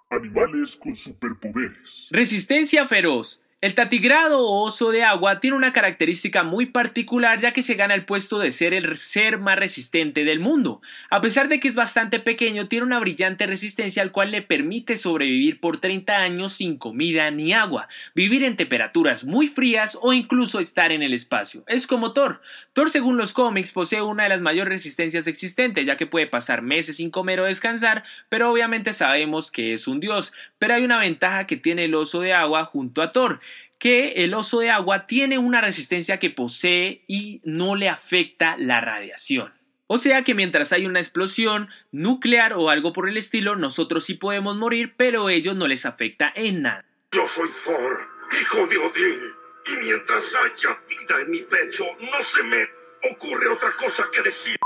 Animales 0.08 0.76
con 0.76 0.94
superpoderes. 0.94 2.06
Resistencia 2.12 2.86
feroz. 2.86 3.42
El 3.66 3.74
tatigrado 3.74 4.46
o 4.46 4.62
oso 4.64 4.92
de 4.92 5.02
agua 5.02 5.40
tiene 5.40 5.56
una 5.56 5.72
característica 5.72 6.44
muy 6.44 6.66
particular 6.66 7.40
ya 7.40 7.52
que 7.52 7.62
se 7.62 7.74
gana 7.74 7.94
el 7.94 8.04
puesto 8.04 8.38
de 8.38 8.52
ser 8.52 8.72
el 8.72 8.96
ser 8.96 9.38
más 9.38 9.58
resistente 9.58 10.22
del 10.22 10.38
mundo. 10.38 10.80
A 11.10 11.20
pesar 11.20 11.48
de 11.48 11.58
que 11.58 11.66
es 11.66 11.74
bastante 11.74 12.20
pequeño, 12.20 12.66
tiene 12.66 12.86
una 12.86 13.00
brillante 13.00 13.44
resistencia 13.44 14.04
al 14.04 14.12
cual 14.12 14.30
le 14.30 14.40
permite 14.40 14.96
sobrevivir 14.96 15.58
por 15.58 15.80
30 15.80 16.16
años 16.16 16.52
sin 16.52 16.76
comida 16.76 17.28
ni 17.32 17.54
agua, 17.54 17.88
vivir 18.14 18.44
en 18.44 18.56
temperaturas 18.56 19.24
muy 19.24 19.48
frías 19.48 19.98
o 20.00 20.12
incluso 20.12 20.60
estar 20.60 20.92
en 20.92 21.02
el 21.02 21.12
espacio. 21.12 21.64
Es 21.66 21.88
como 21.88 22.12
Thor. 22.12 22.42
Thor 22.72 22.88
según 22.88 23.16
los 23.16 23.32
cómics 23.32 23.72
posee 23.72 24.00
una 24.00 24.22
de 24.22 24.28
las 24.28 24.40
mayores 24.40 24.74
resistencias 24.74 25.26
existentes 25.26 25.84
ya 25.84 25.96
que 25.96 26.06
puede 26.06 26.28
pasar 26.28 26.62
meses 26.62 26.98
sin 26.98 27.10
comer 27.10 27.40
o 27.40 27.46
descansar, 27.46 28.04
pero 28.28 28.48
obviamente 28.48 28.92
sabemos 28.92 29.50
que 29.50 29.72
es 29.72 29.88
un 29.88 29.98
dios. 29.98 30.32
Pero 30.60 30.74
hay 30.74 30.84
una 30.84 31.00
ventaja 31.00 31.48
que 31.48 31.56
tiene 31.56 31.86
el 31.86 31.96
oso 31.96 32.20
de 32.20 32.32
agua 32.32 32.64
junto 32.64 33.02
a 33.02 33.10
Thor 33.10 33.40
que 33.78 34.24
el 34.24 34.34
oso 34.34 34.60
de 34.60 34.70
agua 34.70 35.06
tiene 35.06 35.38
una 35.38 35.60
resistencia 35.60 36.18
que 36.18 36.30
posee 36.30 37.04
y 37.06 37.40
no 37.44 37.76
le 37.76 37.88
afecta 37.88 38.56
la 38.56 38.80
radiación. 38.80 39.52
O 39.88 39.98
sea 39.98 40.24
que 40.24 40.34
mientras 40.34 40.72
hay 40.72 40.86
una 40.86 40.98
explosión 40.98 41.68
nuclear 41.92 42.54
o 42.54 42.70
algo 42.70 42.92
por 42.92 43.08
el 43.08 43.16
estilo, 43.16 43.54
nosotros 43.54 44.04
sí 44.04 44.14
podemos 44.14 44.56
morir, 44.56 44.94
pero 44.96 45.28
ellos 45.28 45.54
no 45.54 45.68
les 45.68 45.86
afecta 45.86 46.32
en 46.34 46.62
nada. 46.62 46.84
Yo 47.12 47.26
soy 47.28 47.48
Thor, 47.64 47.98
hijo 48.40 48.66
de 48.66 48.78
Odín. 48.78 49.20
Y 49.68 49.76
mientras 49.84 50.34
haya 50.34 50.78
vida 50.88 51.20
en 51.22 51.30
mi 51.30 51.38
pecho, 51.40 51.84
no 52.00 52.22
se 52.22 52.42
me 52.42 52.68
ocurre 53.10 53.48
otra 53.48 53.72
cosa 53.72 54.04
que 54.12 54.22
decir. 54.22 54.56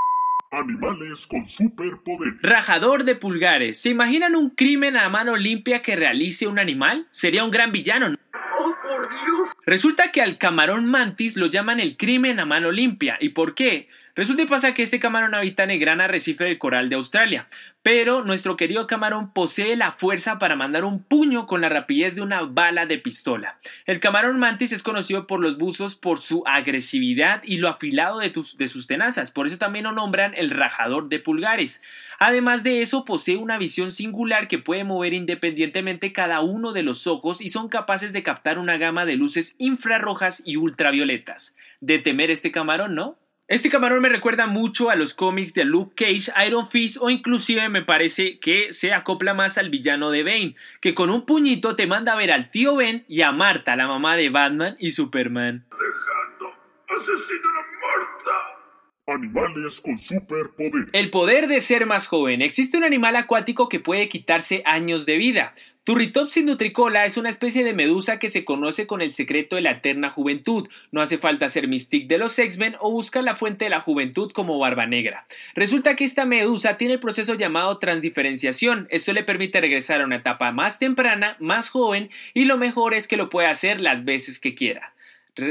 Animales 0.50 1.26
con 1.26 1.48
superpoderes. 1.48 2.40
Rajador 2.42 3.04
de 3.04 3.14
pulgares. 3.14 3.80
¿Se 3.80 3.90
imaginan 3.90 4.34
un 4.34 4.50
crimen 4.50 4.96
a 4.96 5.08
mano 5.08 5.36
limpia 5.36 5.80
que 5.80 5.96
realice 5.96 6.46
un 6.48 6.58
animal? 6.58 7.06
Sería 7.12 7.44
un 7.44 7.50
gran 7.50 7.72
villano. 7.72 8.10
¿no? 8.10 8.16
¡Oh, 8.62 8.76
por 8.82 9.08
Dios! 9.08 9.52
Resulta 9.64 10.12
que 10.12 10.20
al 10.20 10.36
camarón 10.36 10.84
mantis 10.86 11.36
lo 11.36 11.46
llaman 11.46 11.80
el 11.80 11.96
crimen 11.96 12.40
a 12.40 12.46
mano 12.46 12.70
limpia. 12.70 13.16
¿Y 13.20 13.30
por 13.30 13.54
qué? 13.54 13.88
Resulta 14.16 14.42
y 14.42 14.46
pasa 14.46 14.74
que 14.74 14.82
este 14.82 14.98
camarón 14.98 15.34
habita 15.34 15.62
en 15.64 15.70
el 15.70 15.78
gran 15.78 16.00
arrecife 16.00 16.44
del 16.44 16.58
coral 16.58 16.88
de 16.88 16.96
Australia, 16.96 17.46
pero 17.82 18.24
nuestro 18.24 18.56
querido 18.56 18.86
camarón 18.86 19.32
posee 19.32 19.76
la 19.76 19.92
fuerza 19.92 20.38
para 20.38 20.56
mandar 20.56 20.84
un 20.84 21.02
puño 21.02 21.46
con 21.46 21.60
la 21.60 21.68
rapidez 21.68 22.16
de 22.16 22.22
una 22.22 22.42
bala 22.42 22.86
de 22.86 22.98
pistola. 22.98 23.58
El 23.86 24.00
camarón 24.00 24.38
mantis 24.38 24.72
es 24.72 24.82
conocido 24.82 25.26
por 25.26 25.40
los 25.40 25.58
buzos 25.58 25.94
por 25.94 26.18
su 26.20 26.42
agresividad 26.44 27.42
y 27.44 27.58
lo 27.58 27.68
afilado 27.68 28.18
de, 28.18 28.30
de 28.30 28.68
sus 28.68 28.86
tenazas, 28.86 29.30
por 29.30 29.46
eso 29.46 29.58
también 29.58 29.84
lo 29.84 29.92
nombran 29.92 30.34
el 30.34 30.50
rajador 30.50 31.08
de 31.08 31.20
pulgares. 31.20 31.82
Además 32.18 32.62
de 32.64 32.82
eso, 32.82 33.04
posee 33.04 33.36
una 33.36 33.58
visión 33.58 33.92
singular 33.92 34.48
que 34.48 34.58
puede 34.58 34.84
mover 34.84 35.14
independientemente 35.14 36.12
cada 36.12 36.40
uno 36.40 36.72
de 36.72 36.82
los 36.82 37.06
ojos 37.06 37.40
y 37.40 37.48
son 37.48 37.68
capaces 37.68 38.12
de 38.12 38.22
captar 38.22 38.58
una 38.58 38.76
gama 38.76 39.06
de 39.06 39.14
luces 39.14 39.54
infrarrojas 39.56 40.42
y 40.44 40.56
ultravioletas. 40.56 41.56
De 41.80 41.98
temer 41.98 42.30
este 42.30 42.50
camarón, 42.50 42.94
¿no? 42.94 43.16
Este 43.50 43.68
camarón 43.68 44.00
me 44.00 44.08
recuerda 44.08 44.46
mucho 44.46 44.90
a 44.90 44.94
los 44.94 45.12
cómics 45.12 45.54
de 45.54 45.64
Luke 45.64 45.96
Cage, 45.96 46.30
Iron 46.46 46.68
Fist 46.68 46.98
o 47.00 47.10
inclusive 47.10 47.68
me 47.68 47.82
parece 47.82 48.38
que 48.38 48.72
se 48.72 48.92
acopla 48.92 49.34
más 49.34 49.58
al 49.58 49.70
villano 49.70 50.12
de 50.12 50.22
Bane, 50.22 50.54
que 50.80 50.94
con 50.94 51.10
un 51.10 51.26
puñito 51.26 51.74
te 51.74 51.88
manda 51.88 52.12
a 52.12 52.16
ver 52.16 52.30
al 52.30 52.52
tío 52.52 52.76
Ben 52.76 53.04
y 53.08 53.22
a 53.22 53.32
Marta, 53.32 53.74
la 53.74 53.88
mamá 53.88 54.14
de 54.14 54.28
Batman 54.28 54.76
y 54.78 54.92
Superman. 54.92 55.64
Dejando. 55.68 56.54
Asesinan 56.90 57.52
a 57.56 57.66
Marta. 57.88 59.16
Animales 59.18 59.80
con 59.80 59.98
superpoderes. 59.98 60.88
El 60.92 61.10
poder 61.10 61.48
de 61.48 61.60
ser 61.60 61.86
más 61.86 62.06
joven. 62.06 62.42
Existe 62.42 62.76
un 62.78 62.84
animal 62.84 63.16
acuático 63.16 63.68
que 63.68 63.80
puede 63.80 64.08
quitarse 64.08 64.62
años 64.64 65.06
de 65.06 65.18
vida. 65.18 65.54
Turritopsis 65.82 66.44
nutricola 66.44 67.06
es 67.06 67.16
una 67.16 67.30
especie 67.30 67.64
de 67.64 67.72
medusa 67.72 68.18
que 68.18 68.28
se 68.28 68.44
conoce 68.44 68.86
con 68.86 69.00
el 69.00 69.14
secreto 69.14 69.56
de 69.56 69.62
la 69.62 69.70
eterna 69.70 70.10
juventud. 70.10 70.68
No 70.92 71.00
hace 71.00 71.16
falta 71.16 71.48
ser 71.48 71.68
mystique 71.68 72.06
de 72.06 72.18
los 72.18 72.38
X-Men 72.38 72.76
o 72.80 72.90
buscar 72.90 73.24
la 73.24 73.34
fuente 73.34 73.64
de 73.64 73.70
la 73.70 73.80
juventud 73.80 74.30
como 74.30 74.58
Barba 74.58 74.84
Negra. 74.86 75.26
Resulta 75.54 75.96
que 75.96 76.04
esta 76.04 76.26
medusa 76.26 76.76
tiene 76.76 76.94
el 76.94 77.00
proceso 77.00 77.32
llamado 77.32 77.78
transdiferenciación. 77.78 78.88
Esto 78.90 79.14
le 79.14 79.24
permite 79.24 79.58
regresar 79.58 80.02
a 80.02 80.04
una 80.04 80.16
etapa 80.16 80.52
más 80.52 80.78
temprana, 80.78 81.36
más 81.40 81.70
joven 81.70 82.10
y 82.34 82.44
lo 82.44 82.58
mejor 82.58 82.92
es 82.92 83.08
que 83.08 83.16
lo 83.16 83.30
puede 83.30 83.48
hacer 83.48 83.80
las 83.80 84.04
veces 84.04 84.38
que 84.38 84.54
quiera. 84.54 84.92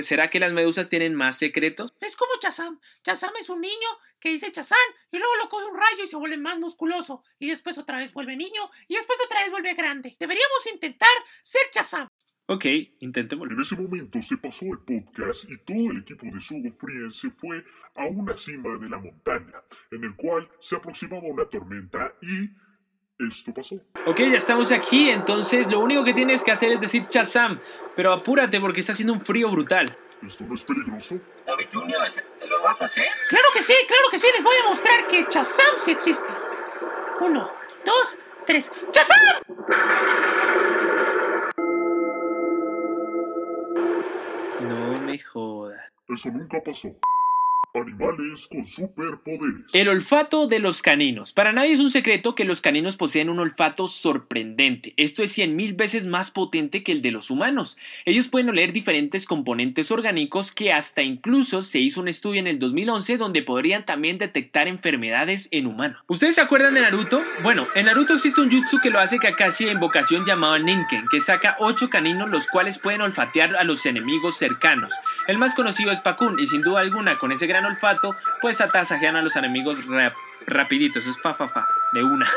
¿Será 0.01 0.27
que 0.27 0.39
las 0.39 0.53
medusas 0.53 0.89
tienen 0.89 1.15
más 1.15 1.37
secretos? 1.37 1.93
Es 2.01 2.15
como 2.15 2.31
Chazam. 2.39 2.79
Chazam 3.03 3.31
es 3.39 3.49
un 3.49 3.61
niño 3.61 3.87
que 4.19 4.29
dice 4.29 4.51
Chazán 4.51 4.77
y 5.11 5.17
luego 5.17 5.35
lo 5.37 5.49
coge 5.49 5.65
un 5.65 5.77
rayo 5.77 6.03
y 6.03 6.07
se 6.07 6.17
vuelve 6.17 6.37
más 6.37 6.59
musculoso 6.59 7.23
y 7.39 7.49
después 7.49 7.77
otra 7.77 7.97
vez 7.97 8.13
vuelve 8.13 8.35
niño 8.35 8.69
y 8.87 8.95
después 8.95 9.19
otra 9.25 9.41
vez 9.41 9.51
vuelve 9.51 9.73
grande. 9.73 10.15
Deberíamos 10.19 10.67
intentar 10.71 11.09
ser 11.41 11.61
Chazam. 11.71 12.07
Ok, 12.51 12.65
intentémoslo. 13.01 13.53
En 13.53 13.61
ese 13.61 13.75
momento 13.75 14.19
se 14.23 14.35
pasó 14.37 14.65
el 14.65 14.79
podcast 14.79 15.45
y 15.49 15.57
todo 15.59 15.91
el 15.91 15.99
equipo 15.99 16.25
de 16.25 16.41
Sugo 16.41 16.71
Frien 16.71 17.13
se 17.13 17.29
fue 17.29 17.63
a 17.93 18.05
una 18.05 18.35
cima 18.37 18.75
de 18.77 18.89
la 18.89 18.97
montaña, 18.97 19.61
en 19.91 20.03
el 20.03 20.15
cual 20.15 20.49
se 20.59 20.75
aproximaba 20.75 21.27
una 21.27 21.45
tormenta 21.45 22.11
y 22.23 22.49
esto 23.19 23.53
pasó. 23.53 23.75
Ok, 24.05 24.19
ya 24.19 24.37
estamos 24.37 24.71
aquí, 24.71 25.09
entonces 25.09 25.67
lo 25.67 25.79
único 25.79 26.03
que 26.03 26.13
tienes 26.13 26.43
que 26.43 26.51
hacer 26.51 26.71
es 26.71 26.79
decir 26.79 27.05
Chazam, 27.09 27.59
pero 27.95 28.13
apúrate 28.13 28.59
porque 28.59 28.79
está 28.79 28.93
haciendo 28.93 29.13
un 29.13 29.21
frío 29.21 29.49
brutal. 29.49 29.85
¿Esto 30.25 30.43
no 30.47 30.55
es 30.55 30.63
peligroso? 30.63 31.15
David 31.45 31.67
Junior, 31.71 32.01
¿lo 32.47 32.61
vas 32.61 32.81
a 32.81 32.85
hacer? 32.85 33.05
Claro 33.29 33.45
que 33.53 33.63
sí, 33.63 33.73
claro 33.87 34.09
que 34.11 34.19
sí, 34.19 34.27
les 34.33 34.43
voy 34.43 34.55
a 34.57 34.69
mostrar 34.69 35.07
que 35.07 35.27
Chazam 35.27 35.75
sí 35.79 35.91
existe. 35.91 36.27
Uno, 37.21 37.49
dos, 37.85 38.17
tres. 38.45 38.71
¡Chazam! 38.91 39.17
No 44.61 45.01
me 45.01 45.19
jodas. 45.19 45.79
Eso 46.07 46.29
nunca 46.29 46.61
pasó. 46.61 46.95
Animales 47.75 48.47
con 48.47 48.65
superpoderes. 48.65 49.65
El 49.73 49.89
olfato 49.89 50.47
de 50.47 50.57
los 50.57 50.81
caninos. 50.81 51.33
Para 51.33 51.53
nadie 51.53 51.73
es 51.73 51.79
un 51.79 51.91
secreto 51.91 52.33
que 52.33 52.43
los 52.43 52.61
caninos 52.61 52.97
poseen 52.97 53.29
un 53.29 53.39
olfato 53.39 53.87
sorprendente. 53.87 54.95
Esto 54.97 55.21
es 55.21 55.33
cien 55.33 55.55
mil 55.55 55.75
veces 55.75 56.07
más 56.07 56.31
potente 56.31 56.83
que 56.83 56.91
el 56.91 57.03
de 57.03 57.11
los 57.11 57.29
humanos. 57.29 57.77
Ellos 58.05 58.27
pueden 58.27 58.49
oler 58.49 58.73
diferentes 58.73 59.27
componentes 59.27 59.91
orgánicos 59.91 60.51
que 60.51 60.73
hasta 60.73 61.03
incluso 61.03 61.61
se 61.61 61.79
hizo 61.79 62.01
un 62.01 62.07
estudio 62.07 62.39
en 62.39 62.47
el 62.47 62.57
2011 62.57 63.17
donde 63.17 63.43
podrían 63.43 63.85
también 63.85 64.17
detectar 64.17 64.67
enfermedades 64.67 65.47
en 65.51 65.67
humanos. 65.67 66.01
¿Ustedes 66.07 66.35
se 66.35 66.41
acuerdan 66.41 66.73
de 66.73 66.81
Naruto? 66.81 67.21
Bueno, 67.43 67.67
en 67.75 67.85
Naruto 67.85 68.15
existe 68.15 68.41
un 68.41 68.49
jutsu 68.49 68.79
que 68.81 68.89
lo 68.89 68.99
hace 68.99 69.19
Kakashi 69.19 69.65
en 69.65 69.73
invocación 69.73 70.25
llamado 70.25 70.57
Ninken, 70.57 71.05
que 71.11 71.21
saca 71.21 71.55
ocho 71.59 71.87
caninos 71.89 72.31
los 72.31 72.47
cuales 72.47 72.79
pueden 72.79 73.01
olfatear 73.01 73.55
a 73.55 73.63
los 73.63 73.85
enemigos 73.85 74.37
cercanos. 74.37 74.91
El 75.27 75.37
más 75.37 75.53
conocido 75.53 75.91
es 75.91 76.01
Pakun 76.01 76.39
y 76.39 76.47
sin 76.47 76.63
duda 76.63 76.79
alguna 76.79 77.19
con 77.19 77.31
ese 77.31 77.45
gran 77.45 77.58
olfato, 77.65 78.15
pues 78.41 78.61
atasajean 78.61 79.15
a 79.15 79.21
los 79.21 79.35
enemigos 79.35 79.85
rap 79.87 80.13
rapidito, 80.47 80.99
eso 80.99 81.11
es 81.11 81.19
fa 81.19 81.33
fa 81.33 81.67
de 81.93 82.03
una. 82.03 82.27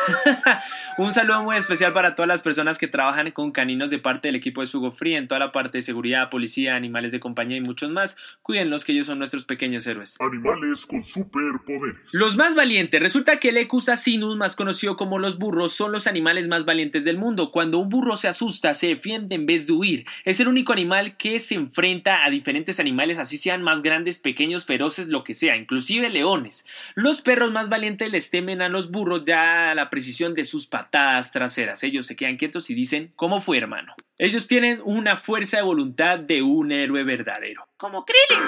un 0.98 1.12
saludo 1.12 1.42
muy 1.42 1.56
especial 1.56 1.92
para 1.92 2.14
todas 2.14 2.28
las 2.28 2.42
personas 2.42 2.78
que 2.78 2.88
trabajan 2.88 3.30
con 3.32 3.52
caninos 3.52 3.90
de 3.90 3.98
parte 3.98 4.28
del 4.28 4.36
equipo 4.36 4.60
de 4.60 4.66
Sugo 4.66 4.92
Free 4.92 5.14
en 5.14 5.28
toda 5.28 5.38
la 5.38 5.52
parte 5.52 5.78
de 5.78 5.82
seguridad, 5.82 6.30
policía, 6.30 6.76
animales 6.76 7.12
de 7.12 7.20
compañía 7.20 7.56
y 7.58 7.60
muchos 7.60 7.90
más. 7.90 8.16
Cuídenlos 8.42 8.84
que 8.84 8.92
ellos 8.92 9.06
son 9.06 9.18
nuestros 9.18 9.44
pequeños 9.44 9.86
héroes. 9.86 10.16
Animales 10.20 10.86
con 10.86 11.04
superpoderes. 11.04 11.96
Los 12.12 12.36
más 12.36 12.54
valientes. 12.54 13.00
Resulta 13.00 13.38
que 13.38 13.50
el 13.50 13.58
Ecus 13.58 13.88
asinus, 13.88 14.36
más 14.36 14.56
conocido 14.56 14.96
como 14.96 15.18
los 15.18 15.38
burros, 15.38 15.72
son 15.72 15.92
los 15.92 16.06
animales 16.06 16.48
más 16.48 16.64
valientes 16.64 17.04
del 17.04 17.18
mundo. 17.18 17.50
Cuando 17.50 17.78
un 17.78 17.88
burro 17.88 18.16
se 18.16 18.28
asusta, 18.28 18.74
se 18.74 18.88
defiende 18.88 19.34
en 19.34 19.46
vez 19.46 19.66
de 19.66 19.72
huir. 19.72 20.06
Es 20.24 20.40
el 20.40 20.48
único 20.48 20.72
animal 20.72 21.16
que 21.16 21.38
se 21.40 21.54
enfrenta 21.54 22.24
a 22.24 22.30
diferentes 22.30 22.80
animales, 22.80 23.18
así 23.18 23.36
sean 23.36 23.62
más 23.62 23.82
grandes, 23.82 24.18
pequeños, 24.18 24.66
feroces, 24.66 25.08
lo 25.08 25.24
que 25.24 25.34
sea, 25.34 25.56
inclusive 25.56 26.08
leones. 26.10 26.66
Los 26.94 27.20
perros 27.20 27.52
más 27.52 27.68
valientes 27.68 28.10
les 28.10 28.30
temen 28.30 28.62
a 28.62 28.68
los 28.68 28.90
burros 28.90 29.24
ya 29.24 29.41
a 29.42 29.74
la 29.74 29.90
precisión 29.90 30.35
de 30.35 30.44
sus 30.44 30.66
patadas 30.66 31.33
traseras. 31.33 31.83
Ellos 31.83 32.07
se 32.07 32.16
quedan 32.16 32.37
quietos 32.37 32.70
y 32.70 32.74
dicen, 32.74 33.12
¿cómo 33.16 33.40
fue 33.40 33.59
hermano? 33.59 33.94
Ellos 34.18 34.46
tienen 34.46 34.81
una 34.85 35.16
fuerza 35.16 35.59
de 35.59 35.62
voluntad 35.62 36.18
de 36.18 36.42
un 36.42 36.72
héroe 36.72 37.05
verdadero. 37.05 37.66
Como 37.76 38.05
Krillin. 38.05 38.42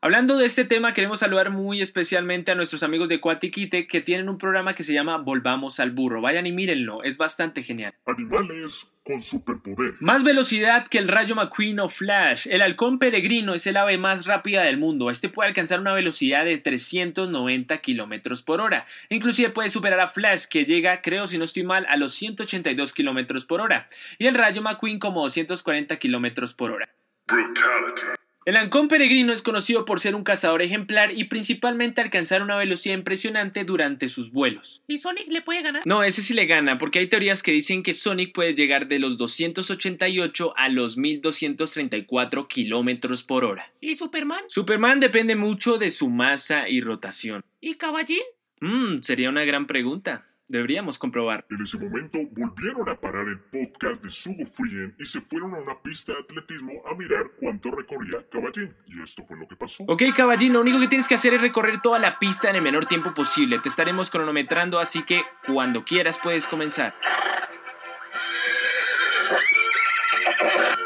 Hablando 0.00 0.38
de 0.38 0.46
este 0.46 0.64
tema, 0.64 0.94
queremos 0.94 1.18
saludar 1.18 1.50
muy 1.50 1.80
especialmente 1.80 2.52
a 2.52 2.54
nuestros 2.54 2.84
amigos 2.84 3.08
de 3.08 3.20
Cuatiquite 3.20 3.88
que 3.88 4.00
tienen 4.00 4.28
un 4.28 4.38
programa 4.38 4.74
que 4.74 4.84
se 4.84 4.92
llama 4.92 5.18
Volvamos 5.18 5.80
al 5.80 5.90
Burro. 5.90 6.20
Vayan 6.20 6.46
y 6.46 6.52
mírenlo, 6.52 7.02
es 7.02 7.16
bastante 7.16 7.64
genial. 7.64 7.94
Animales 8.06 8.88
con 9.08 9.22
superpoder. 9.22 9.94
Más 10.00 10.22
velocidad 10.22 10.86
que 10.86 10.98
el 10.98 11.08
rayo 11.08 11.34
McQueen 11.34 11.80
o 11.80 11.88
Flash. 11.88 12.46
El 12.50 12.60
halcón 12.60 12.98
peregrino 12.98 13.54
es 13.54 13.66
el 13.66 13.78
ave 13.78 13.96
más 13.96 14.26
rápida 14.26 14.62
del 14.64 14.76
mundo. 14.76 15.08
Este 15.08 15.30
puede 15.30 15.48
alcanzar 15.48 15.80
una 15.80 15.94
velocidad 15.94 16.44
de 16.44 16.58
390 16.58 17.78
kilómetros 17.78 18.42
por 18.42 18.60
hora. 18.60 18.86
Inclusive 19.08 19.48
puede 19.48 19.70
superar 19.70 20.00
a 20.00 20.08
Flash, 20.08 20.44
que 20.44 20.66
llega, 20.66 21.00
creo 21.00 21.26
si 21.26 21.38
no 21.38 21.44
estoy 21.44 21.62
mal, 21.62 21.86
a 21.88 21.96
los 21.96 22.12
182 22.16 22.92
kilómetros 22.92 23.46
por 23.46 23.62
hora. 23.62 23.88
Y 24.18 24.26
el 24.26 24.34
rayo 24.34 24.60
McQueen 24.60 24.98
como 24.98 25.22
240 25.22 25.96
kilómetros 25.96 26.52
por 26.52 26.72
hora. 26.72 26.90
Brutality. 27.26 28.27
El 28.48 28.56
halcón 28.56 28.88
peregrino 28.88 29.34
es 29.34 29.42
conocido 29.42 29.84
por 29.84 30.00
ser 30.00 30.14
un 30.14 30.24
cazador 30.24 30.62
ejemplar 30.62 31.12
y 31.14 31.24
principalmente 31.24 32.00
alcanzar 32.00 32.40
una 32.42 32.56
velocidad 32.56 32.94
impresionante 32.94 33.62
durante 33.64 34.08
sus 34.08 34.32
vuelos. 34.32 34.82
¿Y 34.88 34.96
Sonic 34.96 35.28
le 35.28 35.42
puede 35.42 35.60
ganar? 35.60 35.82
No, 35.84 36.02
ese 36.02 36.22
sí 36.22 36.32
le 36.32 36.46
gana, 36.46 36.78
porque 36.78 36.98
hay 36.98 37.08
teorías 37.08 37.42
que 37.42 37.52
dicen 37.52 37.82
que 37.82 37.92
Sonic 37.92 38.32
puede 38.32 38.54
llegar 38.54 38.88
de 38.88 39.00
los 39.00 39.18
288 39.18 40.54
a 40.56 40.70
los 40.70 40.96
1234 40.96 42.48
kilómetros 42.48 43.22
por 43.22 43.44
hora. 43.44 43.70
¿Y 43.82 43.96
Superman? 43.96 44.44
Superman 44.48 44.98
depende 44.98 45.36
mucho 45.36 45.76
de 45.76 45.90
su 45.90 46.08
masa 46.08 46.70
y 46.70 46.80
rotación. 46.80 47.44
¿Y 47.60 47.74
Caballín? 47.74 48.22
Mmm, 48.60 49.02
sería 49.02 49.28
una 49.28 49.44
gran 49.44 49.66
pregunta. 49.66 50.24
Deberíamos 50.48 50.98
comprobar. 50.98 51.44
En 51.50 51.62
ese 51.62 51.76
momento 51.76 52.18
volvieron 52.30 52.88
a 52.88 52.98
parar 52.98 53.28
el 53.28 53.38
podcast 53.38 54.02
de 54.02 54.10
Sugo 54.10 54.46
Frien 54.46 54.94
y 54.98 55.04
se 55.04 55.20
fueron 55.20 55.54
a 55.54 55.58
una 55.58 55.78
pista 55.82 56.12
de 56.14 56.20
atletismo 56.20 56.72
a 56.90 56.94
mirar 56.94 57.32
cuánto 57.38 57.70
recorría 57.70 58.24
Caballín. 58.32 58.74
Y 58.86 59.02
esto 59.02 59.24
fue 59.26 59.36
lo 59.36 59.46
que 59.46 59.56
pasó. 59.56 59.84
Ok, 59.86 60.04
Caballín, 60.16 60.54
lo 60.54 60.62
único 60.62 60.80
que 60.80 60.88
tienes 60.88 61.06
que 61.06 61.16
hacer 61.16 61.34
es 61.34 61.42
recorrer 61.42 61.82
toda 61.82 61.98
la 61.98 62.18
pista 62.18 62.48
en 62.48 62.56
el 62.56 62.62
menor 62.62 62.86
tiempo 62.86 63.12
posible. 63.12 63.58
Te 63.58 63.68
estaremos 63.68 64.10
cronometrando, 64.10 64.78
así 64.78 65.02
que 65.02 65.22
cuando 65.46 65.84
quieras 65.84 66.18
puedes 66.22 66.46
comenzar. 66.46 66.94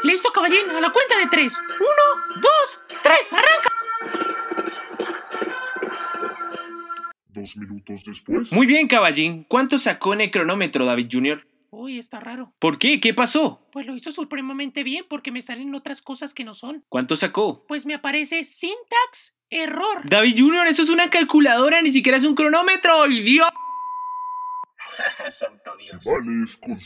Listo, 0.03 0.29
Caballín, 0.33 0.69
a 0.69 0.81
la 0.81 0.91
cuenta 0.91 1.17
de 1.17 1.27
tres. 1.27 1.57
Uno, 1.57 2.41
dos, 2.41 2.99
tres, 3.01 3.31
arranca. 3.31 3.72
Dos 7.43 7.57
minutos 7.57 8.05
después. 8.05 8.53
Muy 8.53 8.65
bien, 8.65 8.87
Caballín. 8.87 9.43
¿Cuánto 9.49 9.77
sacó 9.77 10.13
en 10.13 10.21
el 10.21 10.31
cronómetro, 10.31 10.85
David 10.85 11.09
Jr.? 11.11 11.45
Uy, 11.71 11.99
está 11.99 12.21
raro. 12.21 12.53
¿Por 12.57 12.79
qué? 12.79 13.01
¿Qué 13.01 13.13
pasó? 13.13 13.67
Pues 13.73 13.85
lo 13.85 13.97
hizo 13.97 14.13
supremamente 14.13 14.81
bien 14.81 15.03
porque 15.09 15.29
me 15.29 15.41
salen 15.41 15.75
otras 15.75 16.01
cosas 16.01 16.33
que 16.33 16.45
no 16.45 16.55
son. 16.55 16.85
¿Cuánto 16.87 17.17
sacó? 17.17 17.65
Pues 17.67 17.85
me 17.85 17.95
aparece 17.95 18.45
syntax 18.45 19.35
error. 19.49 20.03
David 20.05 20.39
Jr., 20.39 20.67
eso 20.67 20.83
es 20.83 20.89
una 20.89 21.09
calculadora, 21.09 21.81
ni 21.81 21.91
siquiera 21.91 22.17
es 22.17 22.23
un 22.23 22.35
cronómetro, 22.35 23.07
idiota. 23.07 23.53
Santo 25.29 25.71
Dios. 25.77 26.05
Animales 26.07 26.57
con. 26.57 26.79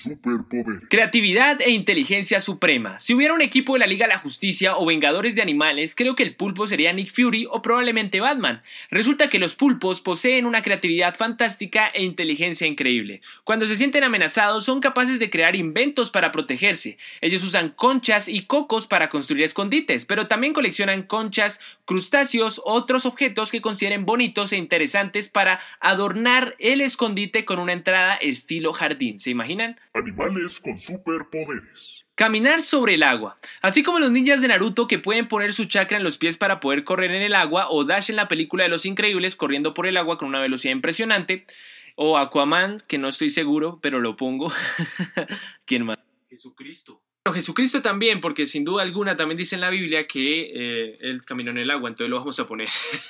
Creatividad 0.89 1.62
e 1.62 1.72
inteligencia 1.72 2.39
suprema. 2.39 3.00
Si 3.00 3.13
hubiera 3.13 3.34
un 3.34 3.41
equipo 3.41 3.74
de 3.74 3.80
la 3.80 3.88
Liga 3.88 4.06
de 4.06 4.13
la 4.13 4.20
Justicia 4.20 4.78
o 4.78 4.86
Vengadores 4.86 5.36
de 5.36 5.41
Animales, 5.41 5.96
creo 5.96 6.15
que 6.15 6.24
el 6.24 6.36
pulpo 6.36 6.67
sería 6.67 6.93
Nick 6.93 7.13
Fury 7.13 7.48
o 7.50 7.62
probablemente 7.62 8.20
Batman. 8.20 8.62
Resulta 8.89 9.30
que 9.30 9.39
los 9.39 9.56
pulpos 9.56 10.02
poseen 10.02 10.46
una 10.46 10.62
creatividad 10.62 11.15
fantástica 11.15 11.88
e 11.88 12.04
inteligencia 12.04 12.67
increíble. 12.67 13.22
Cuando 13.43 13.67
se 13.67 13.76
sienten 13.76 14.04
amenazados 14.04 14.65
son 14.65 14.80
capaces 14.80 15.20
de 15.20 15.30
crear 15.30 15.56
inventos 15.56 16.12
para 16.12 16.32
protegerse. 16.32 16.98
Ellos 17.22 17.43
usan 17.43 17.70
conchas 17.70 18.28
y 18.28 18.46
cocos 18.46 18.88
para 18.88 19.10
construir 19.10 19.43
escondites, 19.43 20.06
pero 20.06 20.28
también 20.28 20.54
coleccionan 20.54 21.04
conchas, 21.04 21.60
crustáceos, 21.86 22.62
otros 22.65 23.06
objetos 23.06 23.52
que 23.52 23.62
consideren 23.62 24.06
bonitos 24.06 24.54
e 24.54 24.58
interesantes 24.58 25.30
para 25.30 25.60
adornar 25.80 26.56
el 26.60 26.82
escondite 26.82 27.46
con 27.46 27.60
una 27.60 27.74
entrada 27.74 27.97
estilo 28.16 28.74
jardín. 28.74 29.20
¿Se 29.20 29.30
imaginan? 29.30 29.80
Animales 29.94 30.60
con 30.60 30.80
superpoderes. 30.80 32.06
Caminar 32.16 32.62
sobre 32.64 32.96
el 32.96 33.04
agua. 33.04 33.38
Así 33.62 33.84
como 33.84 34.00
los 34.00 34.12
ninjas 34.12 34.42
de 34.42 34.48
Naruto 34.48 34.88
que 34.88 34.98
pueden 34.98 35.28
poner 35.28 35.54
su 35.54 35.66
chakra 35.66 35.98
en 35.98 36.04
los 36.04 36.18
pies 36.18 36.36
para 36.38 36.60
poder 36.60 36.84
correr 36.84 37.12
en 37.12 37.22
el 37.22 37.36
agua, 37.36 37.70
o 37.70 37.84
Dash 37.84 38.10
en 38.10 38.16
la 38.16 38.28
película 38.28 38.64
de 38.64 38.70
Los 38.70 38.88
Increíbles 38.88 39.36
corriendo 39.36 39.76
por 39.76 39.86
el 39.86 39.98
agua 39.98 40.18
con 40.18 40.28
una 40.28 40.42
velocidad 40.42 40.74
impresionante, 40.74 41.46
o 41.96 42.18
Aquaman, 42.18 42.78
que 42.88 42.98
no 42.98 43.08
estoy 43.08 43.30
seguro, 43.30 43.80
pero 43.82 44.00
lo 44.00 44.16
pongo. 44.16 44.52
¿Quién 45.66 45.86
más? 45.86 46.00
Jesucristo. 46.28 47.02
Bueno, 47.24 47.36
Jesucristo 47.36 47.82
también, 47.82 48.22
porque 48.22 48.46
sin 48.46 48.64
duda 48.64 48.84
alguna 48.84 49.16
también 49.16 49.38
dice 49.38 49.56
en 49.56 49.62
la 49.62 49.70
Biblia 49.70 50.08
que 50.08 50.52
eh, 50.54 50.98
él 51.02 51.22
caminó 51.26 51.52
en 51.52 51.58
el 51.58 51.70
agua, 51.70 51.90
entonces 51.90 52.10
lo 52.10 52.18
vamos 52.18 52.40
a 52.40 52.48
poner. 52.48 52.70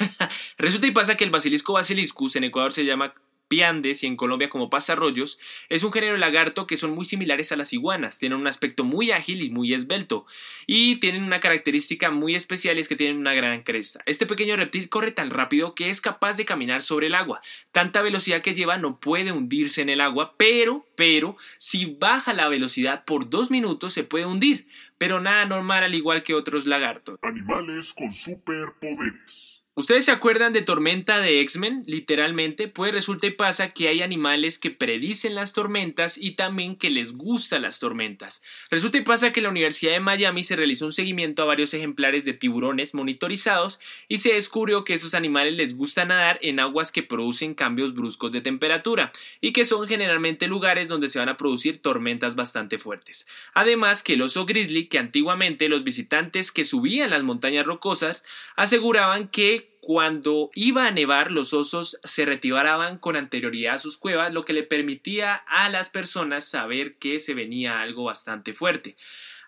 Resulta 0.57 0.87
y 0.87 0.91
pasa 0.91 1.15
que 1.15 1.23
el 1.23 1.29
basilisco 1.29 1.73
basiliscus 1.73 2.35
en 2.35 2.45
Ecuador 2.45 2.73
se 2.73 2.83
llama 2.83 3.13
piandes 3.47 4.03
y 4.03 4.07
en 4.07 4.15
Colombia 4.15 4.49
como 4.49 4.69
pasarrollos, 4.69 5.39
es 5.69 5.83
un 5.83 5.91
género 5.91 6.13
de 6.13 6.19
lagarto 6.19 6.67
que 6.67 6.77
son 6.77 6.91
muy 6.91 7.05
similares 7.05 7.51
a 7.51 7.55
las 7.55 7.73
iguanas, 7.73 8.19
tienen 8.19 8.39
un 8.39 8.47
aspecto 8.47 8.83
muy 8.83 9.11
ágil 9.11 9.41
y 9.41 9.49
muy 9.49 9.73
esbelto, 9.73 10.25
y 10.65 10.97
tienen 10.97 11.23
una 11.23 11.39
característica 11.39 12.11
muy 12.11 12.35
especial 12.35 12.77
es 12.77 12.87
que 12.87 12.95
tienen 12.95 13.17
una 13.17 13.33
gran 13.33 13.63
cresta. 13.63 14.01
Este 14.05 14.25
pequeño 14.25 14.55
reptil 14.55 14.89
corre 14.89 15.11
tan 15.11 15.29
rápido 15.29 15.75
que 15.75 15.89
es 15.89 16.01
capaz 16.01 16.37
de 16.37 16.45
caminar 16.45 16.81
sobre 16.81 17.07
el 17.07 17.15
agua, 17.15 17.41
tanta 17.71 18.01
velocidad 18.01 18.41
que 18.41 18.53
lleva 18.53 18.77
no 18.77 18.99
puede 18.99 19.31
hundirse 19.31 19.81
en 19.81 19.89
el 19.89 20.01
agua, 20.01 20.35
pero, 20.37 20.85
pero, 20.95 21.37
si 21.57 21.85
baja 21.85 22.33
la 22.33 22.47
velocidad 22.47 23.05
por 23.05 23.29
dos 23.29 23.51
minutos 23.51 23.93
se 23.93 24.03
puede 24.03 24.25
hundir, 24.25 24.67
pero 24.97 25.19
nada 25.19 25.45
normal 25.45 25.83
al 25.83 25.95
igual 25.95 26.23
que 26.23 26.33
otros 26.33 26.65
lagartos. 26.65 27.19
Animales 27.21 27.93
con 27.93 28.13
superpoderes. 28.13 29.56
¿Ustedes 29.77 30.05
se 30.05 30.11
acuerdan 30.11 30.53
de 30.53 30.63
Tormenta 30.63 31.19
de 31.19 31.39
X-Men? 31.41 31.83
Literalmente, 31.85 32.67
pues 32.67 32.91
resulta 32.91 33.27
y 33.27 33.29
pasa 33.29 33.73
que 33.73 33.89
hay 33.89 34.01
animales 34.01 34.57
que 34.57 34.71
predicen 34.71 35.35
las 35.35 35.53
tormentas 35.53 36.17
y 36.17 36.31
también 36.31 36.77
que 36.77 36.89
les 36.89 37.11
gustan 37.15 37.61
las 37.61 37.77
tormentas. 37.77 38.41
Resulta 38.71 38.97
y 38.97 39.01
pasa 39.01 39.31
que 39.31 39.39
la 39.39 39.49
Universidad 39.49 39.91
de 39.91 39.99
Miami 39.99 40.41
se 40.41 40.55
realizó 40.55 40.85
un 40.85 40.93
seguimiento 40.93 41.43
a 41.43 41.45
varios 41.45 41.75
ejemplares 41.75 42.25
de 42.25 42.33
tiburones 42.33 42.95
monitorizados 42.95 43.79
y 44.07 44.17
se 44.17 44.33
descubrió 44.33 44.83
que 44.83 44.95
esos 44.95 45.13
animales 45.13 45.53
les 45.53 45.77
gusta 45.77 46.05
nadar 46.05 46.39
en 46.41 46.59
aguas 46.59 46.91
que 46.91 47.03
producen 47.03 47.53
cambios 47.53 47.93
bruscos 47.93 48.31
de 48.31 48.41
temperatura 48.41 49.13
y 49.41 49.53
que 49.53 49.63
son 49.63 49.87
generalmente 49.87 50.47
lugares 50.47 50.87
donde 50.87 51.07
se 51.07 51.19
van 51.19 51.29
a 51.29 51.37
producir 51.37 51.83
tormentas 51.83 52.33
bastante 52.33 52.79
fuertes. 52.79 53.27
Además 53.53 54.01
que 54.01 54.13
el 54.13 54.23
oso 54.23 54.47
grizzly, 54.47 54.87
que 54.87 54.97
antiguamente 54.97 55.69
los 55.69 55.83
visitantes 55.83 56.51
que 56.51 56.63
subían 56.63 57.11
las 57.11 57.21
montañas 57.21 57.67
rocosas 57.67 58.23
aseguraban 58.55 59.27
que 59.27 59.66
cuando 59.87 60.51
iba 60.53 60.85
a 60.85 60.91
nevar, 60.91 61.31
los 61.31 61.53
osos 61.53 61.97
se 62.03 62.25
retiraban 62.25 62.97
con 62.97 63.15
anterioridad 63.15 63.75
a 63.75 63.77
sus 63.77 63.97
cuevas, 63.97 64.33
lo 64.33 64.43
que 64.43 64.51
le 64.51 64.63
permitía 64.63 65.33
a 65.33 65.69
las 65.69 65.87
personas 65.89 66.43
saber 66.43 66.97
que 66.97 67.19
se 67.19 67.33
venía 67.33 67.79
algo 67.79 68.03
bastante 68.03 68.53
fuerte. 68.53 68.97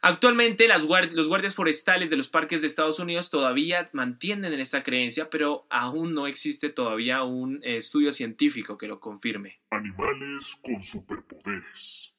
Actualmente 0.02 0.70
los 0.70 0.88
guardias 1.28 1.56
forestales 1.56 2.10
de 2.10 2.16
los 2.16 2.30
parques 2.30 2.62
de 2.62 2.68
Estados 2.68 3.00
Unidos 3.00 3.30
todavía 3.30 3.90
mantienen 3.92 4.58
esta 4.62 4.82
creencia, 4.82 5.30
pero 5.30 5.68
aún 5.70 6.14
no 6.14 6.26
existe 6.26 6.70
todavía 6.70 7.24
un 7.24 7.60
eh, 7.62 7.76
estudio 7.76 8.14
científico 8.14 8.78
que 8.78 8.88
lo 8.88 9.02
confirme. 9.02 9.60
Animales 9.72 10.56
con 10.64 10.82
superpoderes. 10.82 12.14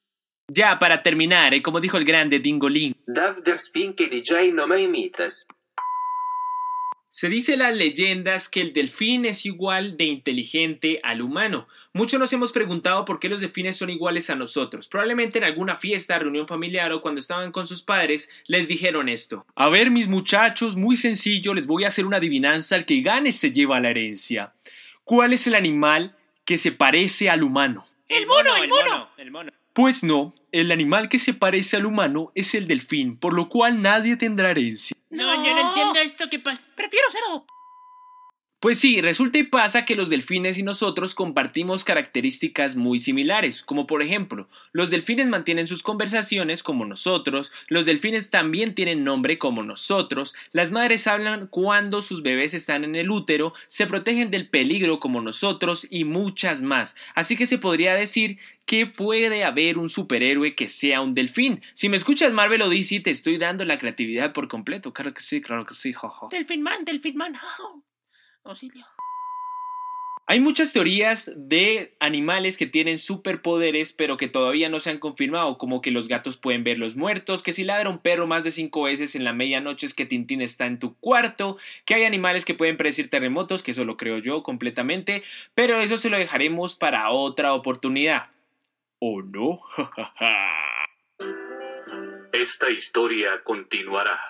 Ya, 0.52 0.78
para 0.78 1.02
terminar, 1.02 1.54
eh, 1.54 1.62
como 1.62 1.80
dijo 1.80 1.96
el 1.96 2.04
grande 2.04 2.38
Dingolín. 2.38 2.94
Dav 3.06 3.42
der 3.42 3.56
que 3.96 4.08
DJ 4.08 4.52
no 4.52 4.66
me 4.66 4.82
imitas. 4.82 5.46
Se 7.12 7.28
dice 7.28 7.54
en 7.54 7.58
las 7.58 7.74
leyendas 7.74 8.48
que 8.48 8.60
el 8.60 8.72
delfín 8.72 9.24
es 9.24 9.44
igual 9.44 9.96
de 9.96 10.04
inteligente 10.04 11.00
al 11.02 11.22
humano. 11.22 11.66
Muchos 11.92 12.20
nos 12.20 12.32
hemos 12.32 12.52
preguntado 12.52 13.04
por 13.04 13.18
qué 13.18 13.28
los 13.28 13.40
delfines 13.40 13.76
son 13.76 13.90
iguales 13.90 14.30
a 14.30 14.36
nosotros. 14.36 14.86
Probablemente 14.86 15.38
en 15.38 15.44
alguna 15.44 15.74
fiesta, 15.74 16.20
reunión 16.20 16.46
familiar 16.46 16.92
o 16.92 17.02
cuando 17.02 17.18
estaban 17.18 17.50
con 17.50 17.66
sus 17.66 17.82
padres 17.82 18.30
les 18.46 18.68
dijeron 18.68 19.08
esto. 19.08 19.44
A 19.56 19.68
ver 19.68 19.90
mis 19.90 20.06
muchachos, 20.06 20.76
muy 20.76 20.96
sencillo, 20.96 21.52
les 21.52 21.66
voy 21.66 21.82
a 21.82 21.88
hacer 21.88 22.06
una 22.06 22.18
adivinanza, 22.18 22.76
el 22.76 22.84
que 22.84 23.00
gane 23.00 23.32
se 23.32 23.50
lleva 23.50 23.80
la 23.80 23.90
herencia. 23.90 24.52
¿Cuál 25.02 25.32
es 25.32 25.48
el 25.48 25.56
animal 25.56 26.14
que 26.44 26.58
se 26.58 26.70
parece 26.70 27.28
al 27.28 27.42
humano? 27.42 27.88
El 28.06 28.28
mono, 28.28 28.56
el 28.56 28.68
mono. 28.68 29.08
El 29.16 29.30
mono. 29.32 29.50
Pues 29.72 30.02
no, 30.02 30.34
el 30.52 30.72
animal 30.72 31.08
que 31.08 31.18
se 31.18 31.34
parece 31.34 31.76
al 31.76 31.86
humano 31.86 32.32
es 32.34 32.54
el 32.54 32.66
delfín, 32.66 33.16
por 33.16 33.34
lo 33.34 33.48
cual 33.48 33.80
nadie 33.80 34.16
tendrá 34.16 34.50
herencia. 34.50 34.96
No, 35.10 35.44
yo 35.44 35.54
no 35.54 35.68
entiendo 35.68 36.00
esto 36.00 36.28
que 36.28 36.38
pasa. 36.38 36.68
Prefiero 36.74 37.08
ser 37.10 37.22
adoptado. 37.28 37.59
Pues 38.60 38.78
sí, 38.78 39.00
resulta 39.00 39.38
y 39.38 39.44
pasa 39.44 39.86
que 39.86 39.96
los 39.96 40.10
delfines 40.10 40.58
y 40.58 40.62
nosotros 40.62 41.14
compartimos 41.14 41.82
características 41.82 42.76
muy 42.76 42.98
similares, 42.98 43.62
como 43.62 43.86
por 43.86 44.02
ejemplo, 44.02 44.50
los 44.72 44.90
delfines 44.90 45.28
mantienen 45.28 45.66
sus 45.66 45.82
conversaciones 45.82 46.62
como 46.62 46.84
nosotros, 46.84 47.52
los 47.68 47.86
delfines 47.86 48.28
también 48.28 48.74
tienen 48.74 49.02
nombre 49.02 49.38
como 49.38 49.62
nosotros, 49.62 50.34
las 50.52 50.70
madres 50.72 51.06
hablan 51.06 51.46
cuando 51.46 52.02
sus 52.02 52.22
bebés 52.22 52.52
están 52.52 52.84
en 52.84 52.96
el 52.96 53.10
útero, 53.10 53.54
se 53.68 53.86
protegen 53.86 54.30
del 54.30 54.46
peligro 54.46 55.00
como 55.00 55.22
nosotros 55.22 55.86
y 55.88 56.04
muchas 56.04 56.60
más. 56.60 56.96
Así 57.14 57.38
que 57.38 57.46
se 57.46 57.56
podría 57.56 57.94
decir 57.94 58.36
que 58.66 58.86
puede 58.86 59.42
haber 59.42 59.78
un 59.78 59.88
superhéroe 59.88 60.54
que 60.54 60.68
sea 60.68 61.00
un 61.00 61.14
delfín. 61.14 61.62
Si 61.72 61.88
me 61.88 61.96
escuchas 61.96 62.34
Marvel 62.34 62.60
o 62.60 62.68
DC, 62.68 63.00
te 63.00 63.10
estoy 63.10 63.38
dando 63.38 63.64
la 63.64 63.78
creatividad 63.78 64.34
por 64.34 64.48
completo. 64.48 64.92
Claro 64.92 65.14
que 65.14 65.22
sí, 65.22 65.40
claro 65.40 65.64
que 65.64 65.72
sí, 65.72 65.94
jojo. 65.94 66.28
Delfinman, 66.30 66.84
Delfinman, 66.84 67.36
oh. 67.58 67.82
Auxilio. 68.50 68.84
Hay 70.30 70.38
muchas 70.38 70.72
teorías 70.72 71.32
de 71.34 71.96
animales 71.98 72.56
que 72.56 72.66
tienen 72.66 73.00
superpoderes, 73.00 73.92
pero 73.92 74.16
que 74.16 74.28
todavía 74.28 74.68
no 74.68 74.78
se 74.78 74.90
han 74.90 75.00
confirmado, 75.00 75.58
como 75.58 75.82
que 75.82 75.90
los 75.90 76.06
gatos 76.06 76.36
pueden 76.36 76.62
ver 76.62 76.78
los 76.78 76.94
muertos, 76.94 77.42
que 77.42 77.52
si 77.52 77.64
ladra 77.64 77.90
un 77.90 77.98
perro 77.98 78.28
más 78.28 78.44
de 78.44 78.52
cinco 78.52 78.84
veces 78.84 79.16
en 79.16 79.24
la 79.24 79.32
medianoche 79.32 79.86
es 79.86 79.92
que 79.92 80.06
Tintín 80.06 80.40
está 80.40 80.66
en 80.66 80.78
tu 80.78 80.94
cuarto, 80.98 81.58
que 81.84 81.96
hay 81.96 82.04
animales 82.04 82.44
que 82.44 82.54
pueden 82.54 82.76
predecir 82.76 83.10
terremotos, 83.10 83.64
que 83.64 83.72
eso 83.72 83.84
lo 83.84 83.96
creo 83.96 84.18
yo 84.18 84.44
completamente, 84.44 85.24
pero 85.56 85.80
eso 85.80 85.96
se 85.96 86.10
lo 86.10 86.16
dejaremos 86.16 86.76
para 86.76 87.10
otra 87.10 87.52
oportunidad. 87.52 88.28
¿O 89.00 89.22
no? 89.22 89.62
Esta 92.32 92.70
historia 92.70 93.42
continuará. 93.42 94.29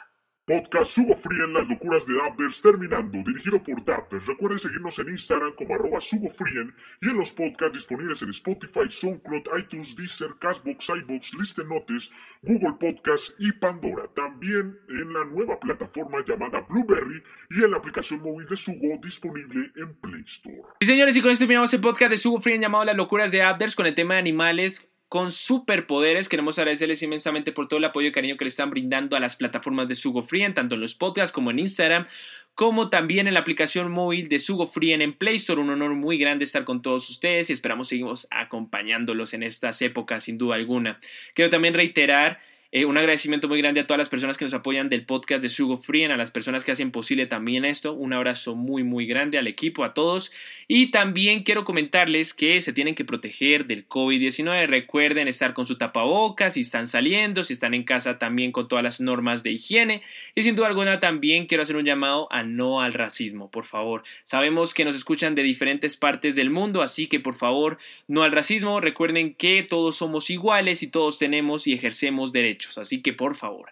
Podcast 0.51 0.95
Sugo 0.95 1.15
Free 1.15 1.45
en 1.45 1.53
las 1.53 1.69
locuras 1.69 2.05
de 2.07 2.17
Dabders 2.17 2.61
terminando, 2.61 3.23
dirigido 3.25 3.63
por 3.63 3.85
Dabders. 3.85 4.27
Recuerden 4.27 4.59
seguirnos 4.59 4.99
en 4.99 5.11
Instagram 5.11 5.53
como 5.55 5.77
arroba 5.77 6.01
SugoFrien 6.01 6.75
y 7.01 7.09
en 7.09 7.19
los 7.19 7.31
podcasts 7.31 7.75
disponibles 7.75 8.21
en 8.23 8.31
Spotify, 8.31 8.91
SoundCloud, 8.91 9.43
iTunes, 9.57 9.95
Deezer, 9.95 10.31
Castbox, 10.41 10.89
iBox, 10.89 11.35
Listen 11.35 11.69
Notes, 11.69 12.11
Google 12.43 12.75
Podcasts 12.81 13.33
y 13.39 13.53
Pandora. 13.53 14.09
También 14.17 14.77
en 14.89 15.13
la 15.13 15.25
nueva 15.25 15.61
plataforma 15.61 16.19
llamada 16.27 16.67
Blueberry 16.69 17.23
y 17.51 17.63
en 17.63 17.71
la 17.71 17.77
aplicación 17.77 18.21
móvil 18.21 18.49
de 18.49 18.57
Sugo 18.57 18.99
disponible 19.01 19.71
en 19.77 19.95
Play 20.01 20.25
Store. 20.27 20.63
Sí, 20.81 20.89
señores, 20.89 21.17
y 21.17 21.23
con 21.23 21.31
esto 21.31 21.43
terminamos 21.45 21.73
el 21.75 21.81
podcast 21.81 22.11
de 22.11 22.17
Sugo 22.17 22.41
llamado 22.45 22.85
Las 22.87 22.97
locuras 22.97 23.31
de 23.31 23.41
Abders 23.41 23.77
con 23.77 23.87
el 23.87 23.95
tema 23.95 24.15
de 24.15 24.21
animales 24.21 24.91
con 25.11 25.33
superpoderes. 25.33 26.29
Queremos 26.29 26.57
agradecerles 26.61 27.03
inmensamente 27.03 27.51
por 27.51 27.67
todo 27.67 27.79
el 27.79 27.85
apoyo 27.85 28.09
y 28.09 28.13
cariño 28.13 28.37
que 28.37 28.45
le 28.45 28.49
están 28.49 28.71
brindando 28.71 29.17
a 29.17 29.21
las 29.21 29.35
plataformas 29.35 29.89
de 29.89 29.97
Sugo 29.97 30.23
Free, 30.23 30.55
tanto 30.55 30.77
en 30.77 30.81
los 30.81 30.95
podcasts 30.95 31.33
como 31.33 31.51
en 31.51 31.59
Instagram, 31.59 32.07
como 32.55 32.91
también 32.91 33.27
en 33.27 33.35
la 33.35 33.41
aplicación 33.41 33.91
móvil 33.91 34.29
de 34.29 34.39
Sugo 34.39 34.69
Free 34.69 34.93
en 34.93 35.13
Play 35.13 35.35
Store. 35.35 35.61
Un 35.61 35.71
honor 35.71 35.97
muy 35.97 36.17
grande 36.17 36.45
estar 36.45 36.65
con 36.65 36.81
todos 36.81 37.11
ustedes 37.11 37.51
y 37.51 37.55
esperamos 37.55 37.89
seguimos 37.89 38.29
acompañándolos 38.31 39.35
en 39.35 39.43
estas 39.43 39.83
épocas, 39.83 40.23
sin 40.23 40.39
duda 40.39 40.55
alguna. 40.55 41.01
Quiero 41.35 41.51
también 41.51 41.75
reiterar 41.75 42.39
Eh, 42.73 42.85
un 42.85 42.97
agradecimiento 42.97 43.49
muy 43.49 43.59
grande 43.59 43.81
a 43.81 43.87
todas 43.89 43.99
las 43.99 44.09
personas 44.09 44.39
que 44.39 44.45
nos 44.45 44.55
apoyan 44.55 44.89
del 44.89 45.05
podcast 45.05 45.43
de 45.43 45.51
Sugo 45.51 45.79
Frien, 45.79 46.13
a 46.13 46.17
las 46.17 46.31
personas 46.31 46.65
que 46.65 46.71
hacen 46.71 46.93
posible 46.93 47.27
también 47.27 47.65
esto. 47.65 47.95
Un 47.95 48.13
abrazo 48.13 48.55
muy, 48.55 48.85
muy 48.85 49.07
grande 49.07 49.39
al 49.39 49.49
equipo, 49.49 49.83
a 49.83 49.93
todos. 49.93 50.31
Y 50.69 50.93
también 50.93 51.43
quiero 51.43 51.65
comentarles 51.65 52.33
que 52.33 52.61
se 52.61 52.73
tienen 52.73 52.95
que 52.95 53.05
proteger 53.05 53.67
del 53.67 53.89
COVID-19. 53.89 54.69
Recuerden 54.69 55.27
estar 55.27 55.53
con 55.53 55.67
su 55.67 55.79
tapabocas 55.79 56.55
si 56.55 56.61
están 56.61 56.87
saliendo, 56.87 57.43
si 57.43 57.55
están 57.55 57.75
en 57.75 57.83
casa 57.83 58.21
también 58.21 58.53
con 58.53 58.69
todas 58.69 58.85
las 58.85 59.01
normas 59.01 59.43
de 59.43 59.51
higiene. 59.51 60.03
Y 60.37 60.45
sin 60.45 60.55
duda 60.55 60.69
alguna 60.69 61.01
también 61.01 61.47
quiero 61.47 61.65
hacer 61.65 61.75
un 61.75 61.85
llamado 61.85 62.33
a 62.33 62.45
no 62.45 62.81
al 62.81 62.93
racismo, 62.93 63.51
por 63.51 63.65
favor. 63.65 64.05
Sabemos 64.23 64.75
que 64.75 64.85
nos 64.85 64.95
escuchan 64.95 65.35
de 65.35 65.43
diferentes 65.43 65.97
partes 65.97 66.37
del 66.37 66.51
mundo, 66.51 66.83
así 66.83 67.09
que 67.09 67.19
por 67.19 67.35
favor, 67.35 67.79
no 68.07 68.23
al 68.23 68.31
racismo. 68.31 68.81
Recuerden 68.81 69.35
que 69.35 69.65
todos 69.65 69.97
somos 69.97 70.31
iguales 70.31 70.85
y 70.85 70.87
todos 70.87 71.19
tenemos 71.19 71.67
y 71.67 71.73
ejercemos 71.73 72.31
así 72.79 73.03
que 73.03 73.13
por 73.13 73.37
favor. 73.37 73.71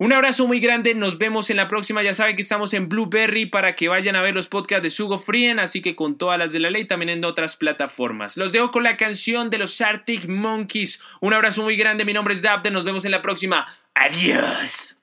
Un 0.00 0.12
abrazo 0.12 0.46
muy 0.46 0.60
grande, 0.60 0.94
nos 0.94 1.18
vemos 1.18 1.50
en 1.50 1.56
la 1.56 1.66
próxima. 1.66 2.04
Ya 2.04 2.14
saben 2.14 2.36
que 2.36 2.42
estamos 2.42 2.72
en 2.72 2.88
Blueberry 2.88 3.46
para 3.46 3.74
que 3.74 3.88
vayan 3.88 4.14
a 4.14 4.22
ver 4.22 4.32
los 4.32 4.46
podcasts 4.46 4.84
de 4.84 4.90
Sugo 4.90 5.18
Frien, 5.18 5.58
así 5.58 5.82
que 5.82 5.96
con 5.96 6.16
todas 6.16 6.38
las 6.38 6.52
de 6.52 6.60
la 6.60 6.70
ley 6.70 6.84
también 6.84 7.08
en 7.08 7.24
otras 7.24 7.56
plataformas. 7.56 8.36
Los 8.36 8.52
dejo 8.52 8.70
con 8.70 8.84
la 8.84 8.96
canción 8.96 9.50
de 9.50 9.58
los 9.58 9.80
Arctic 9.80 10.28
Monkeys. 10.28 11.00
Un 11.20 11.34
abrazo 11.34 11.64
muy 11.64 11.76
grande, 11.76 12.04
mi 12.04 12.12
nombre 12.12 12.34
es 12.34 12.42
Dabde, 12.42 12.70
nos 12.70 12.84
vemos 12.84 13.04
en 13.06 13.10
la 13.10 13.22
próxima. 13.22 13.66
Adiós. 13.94 14.97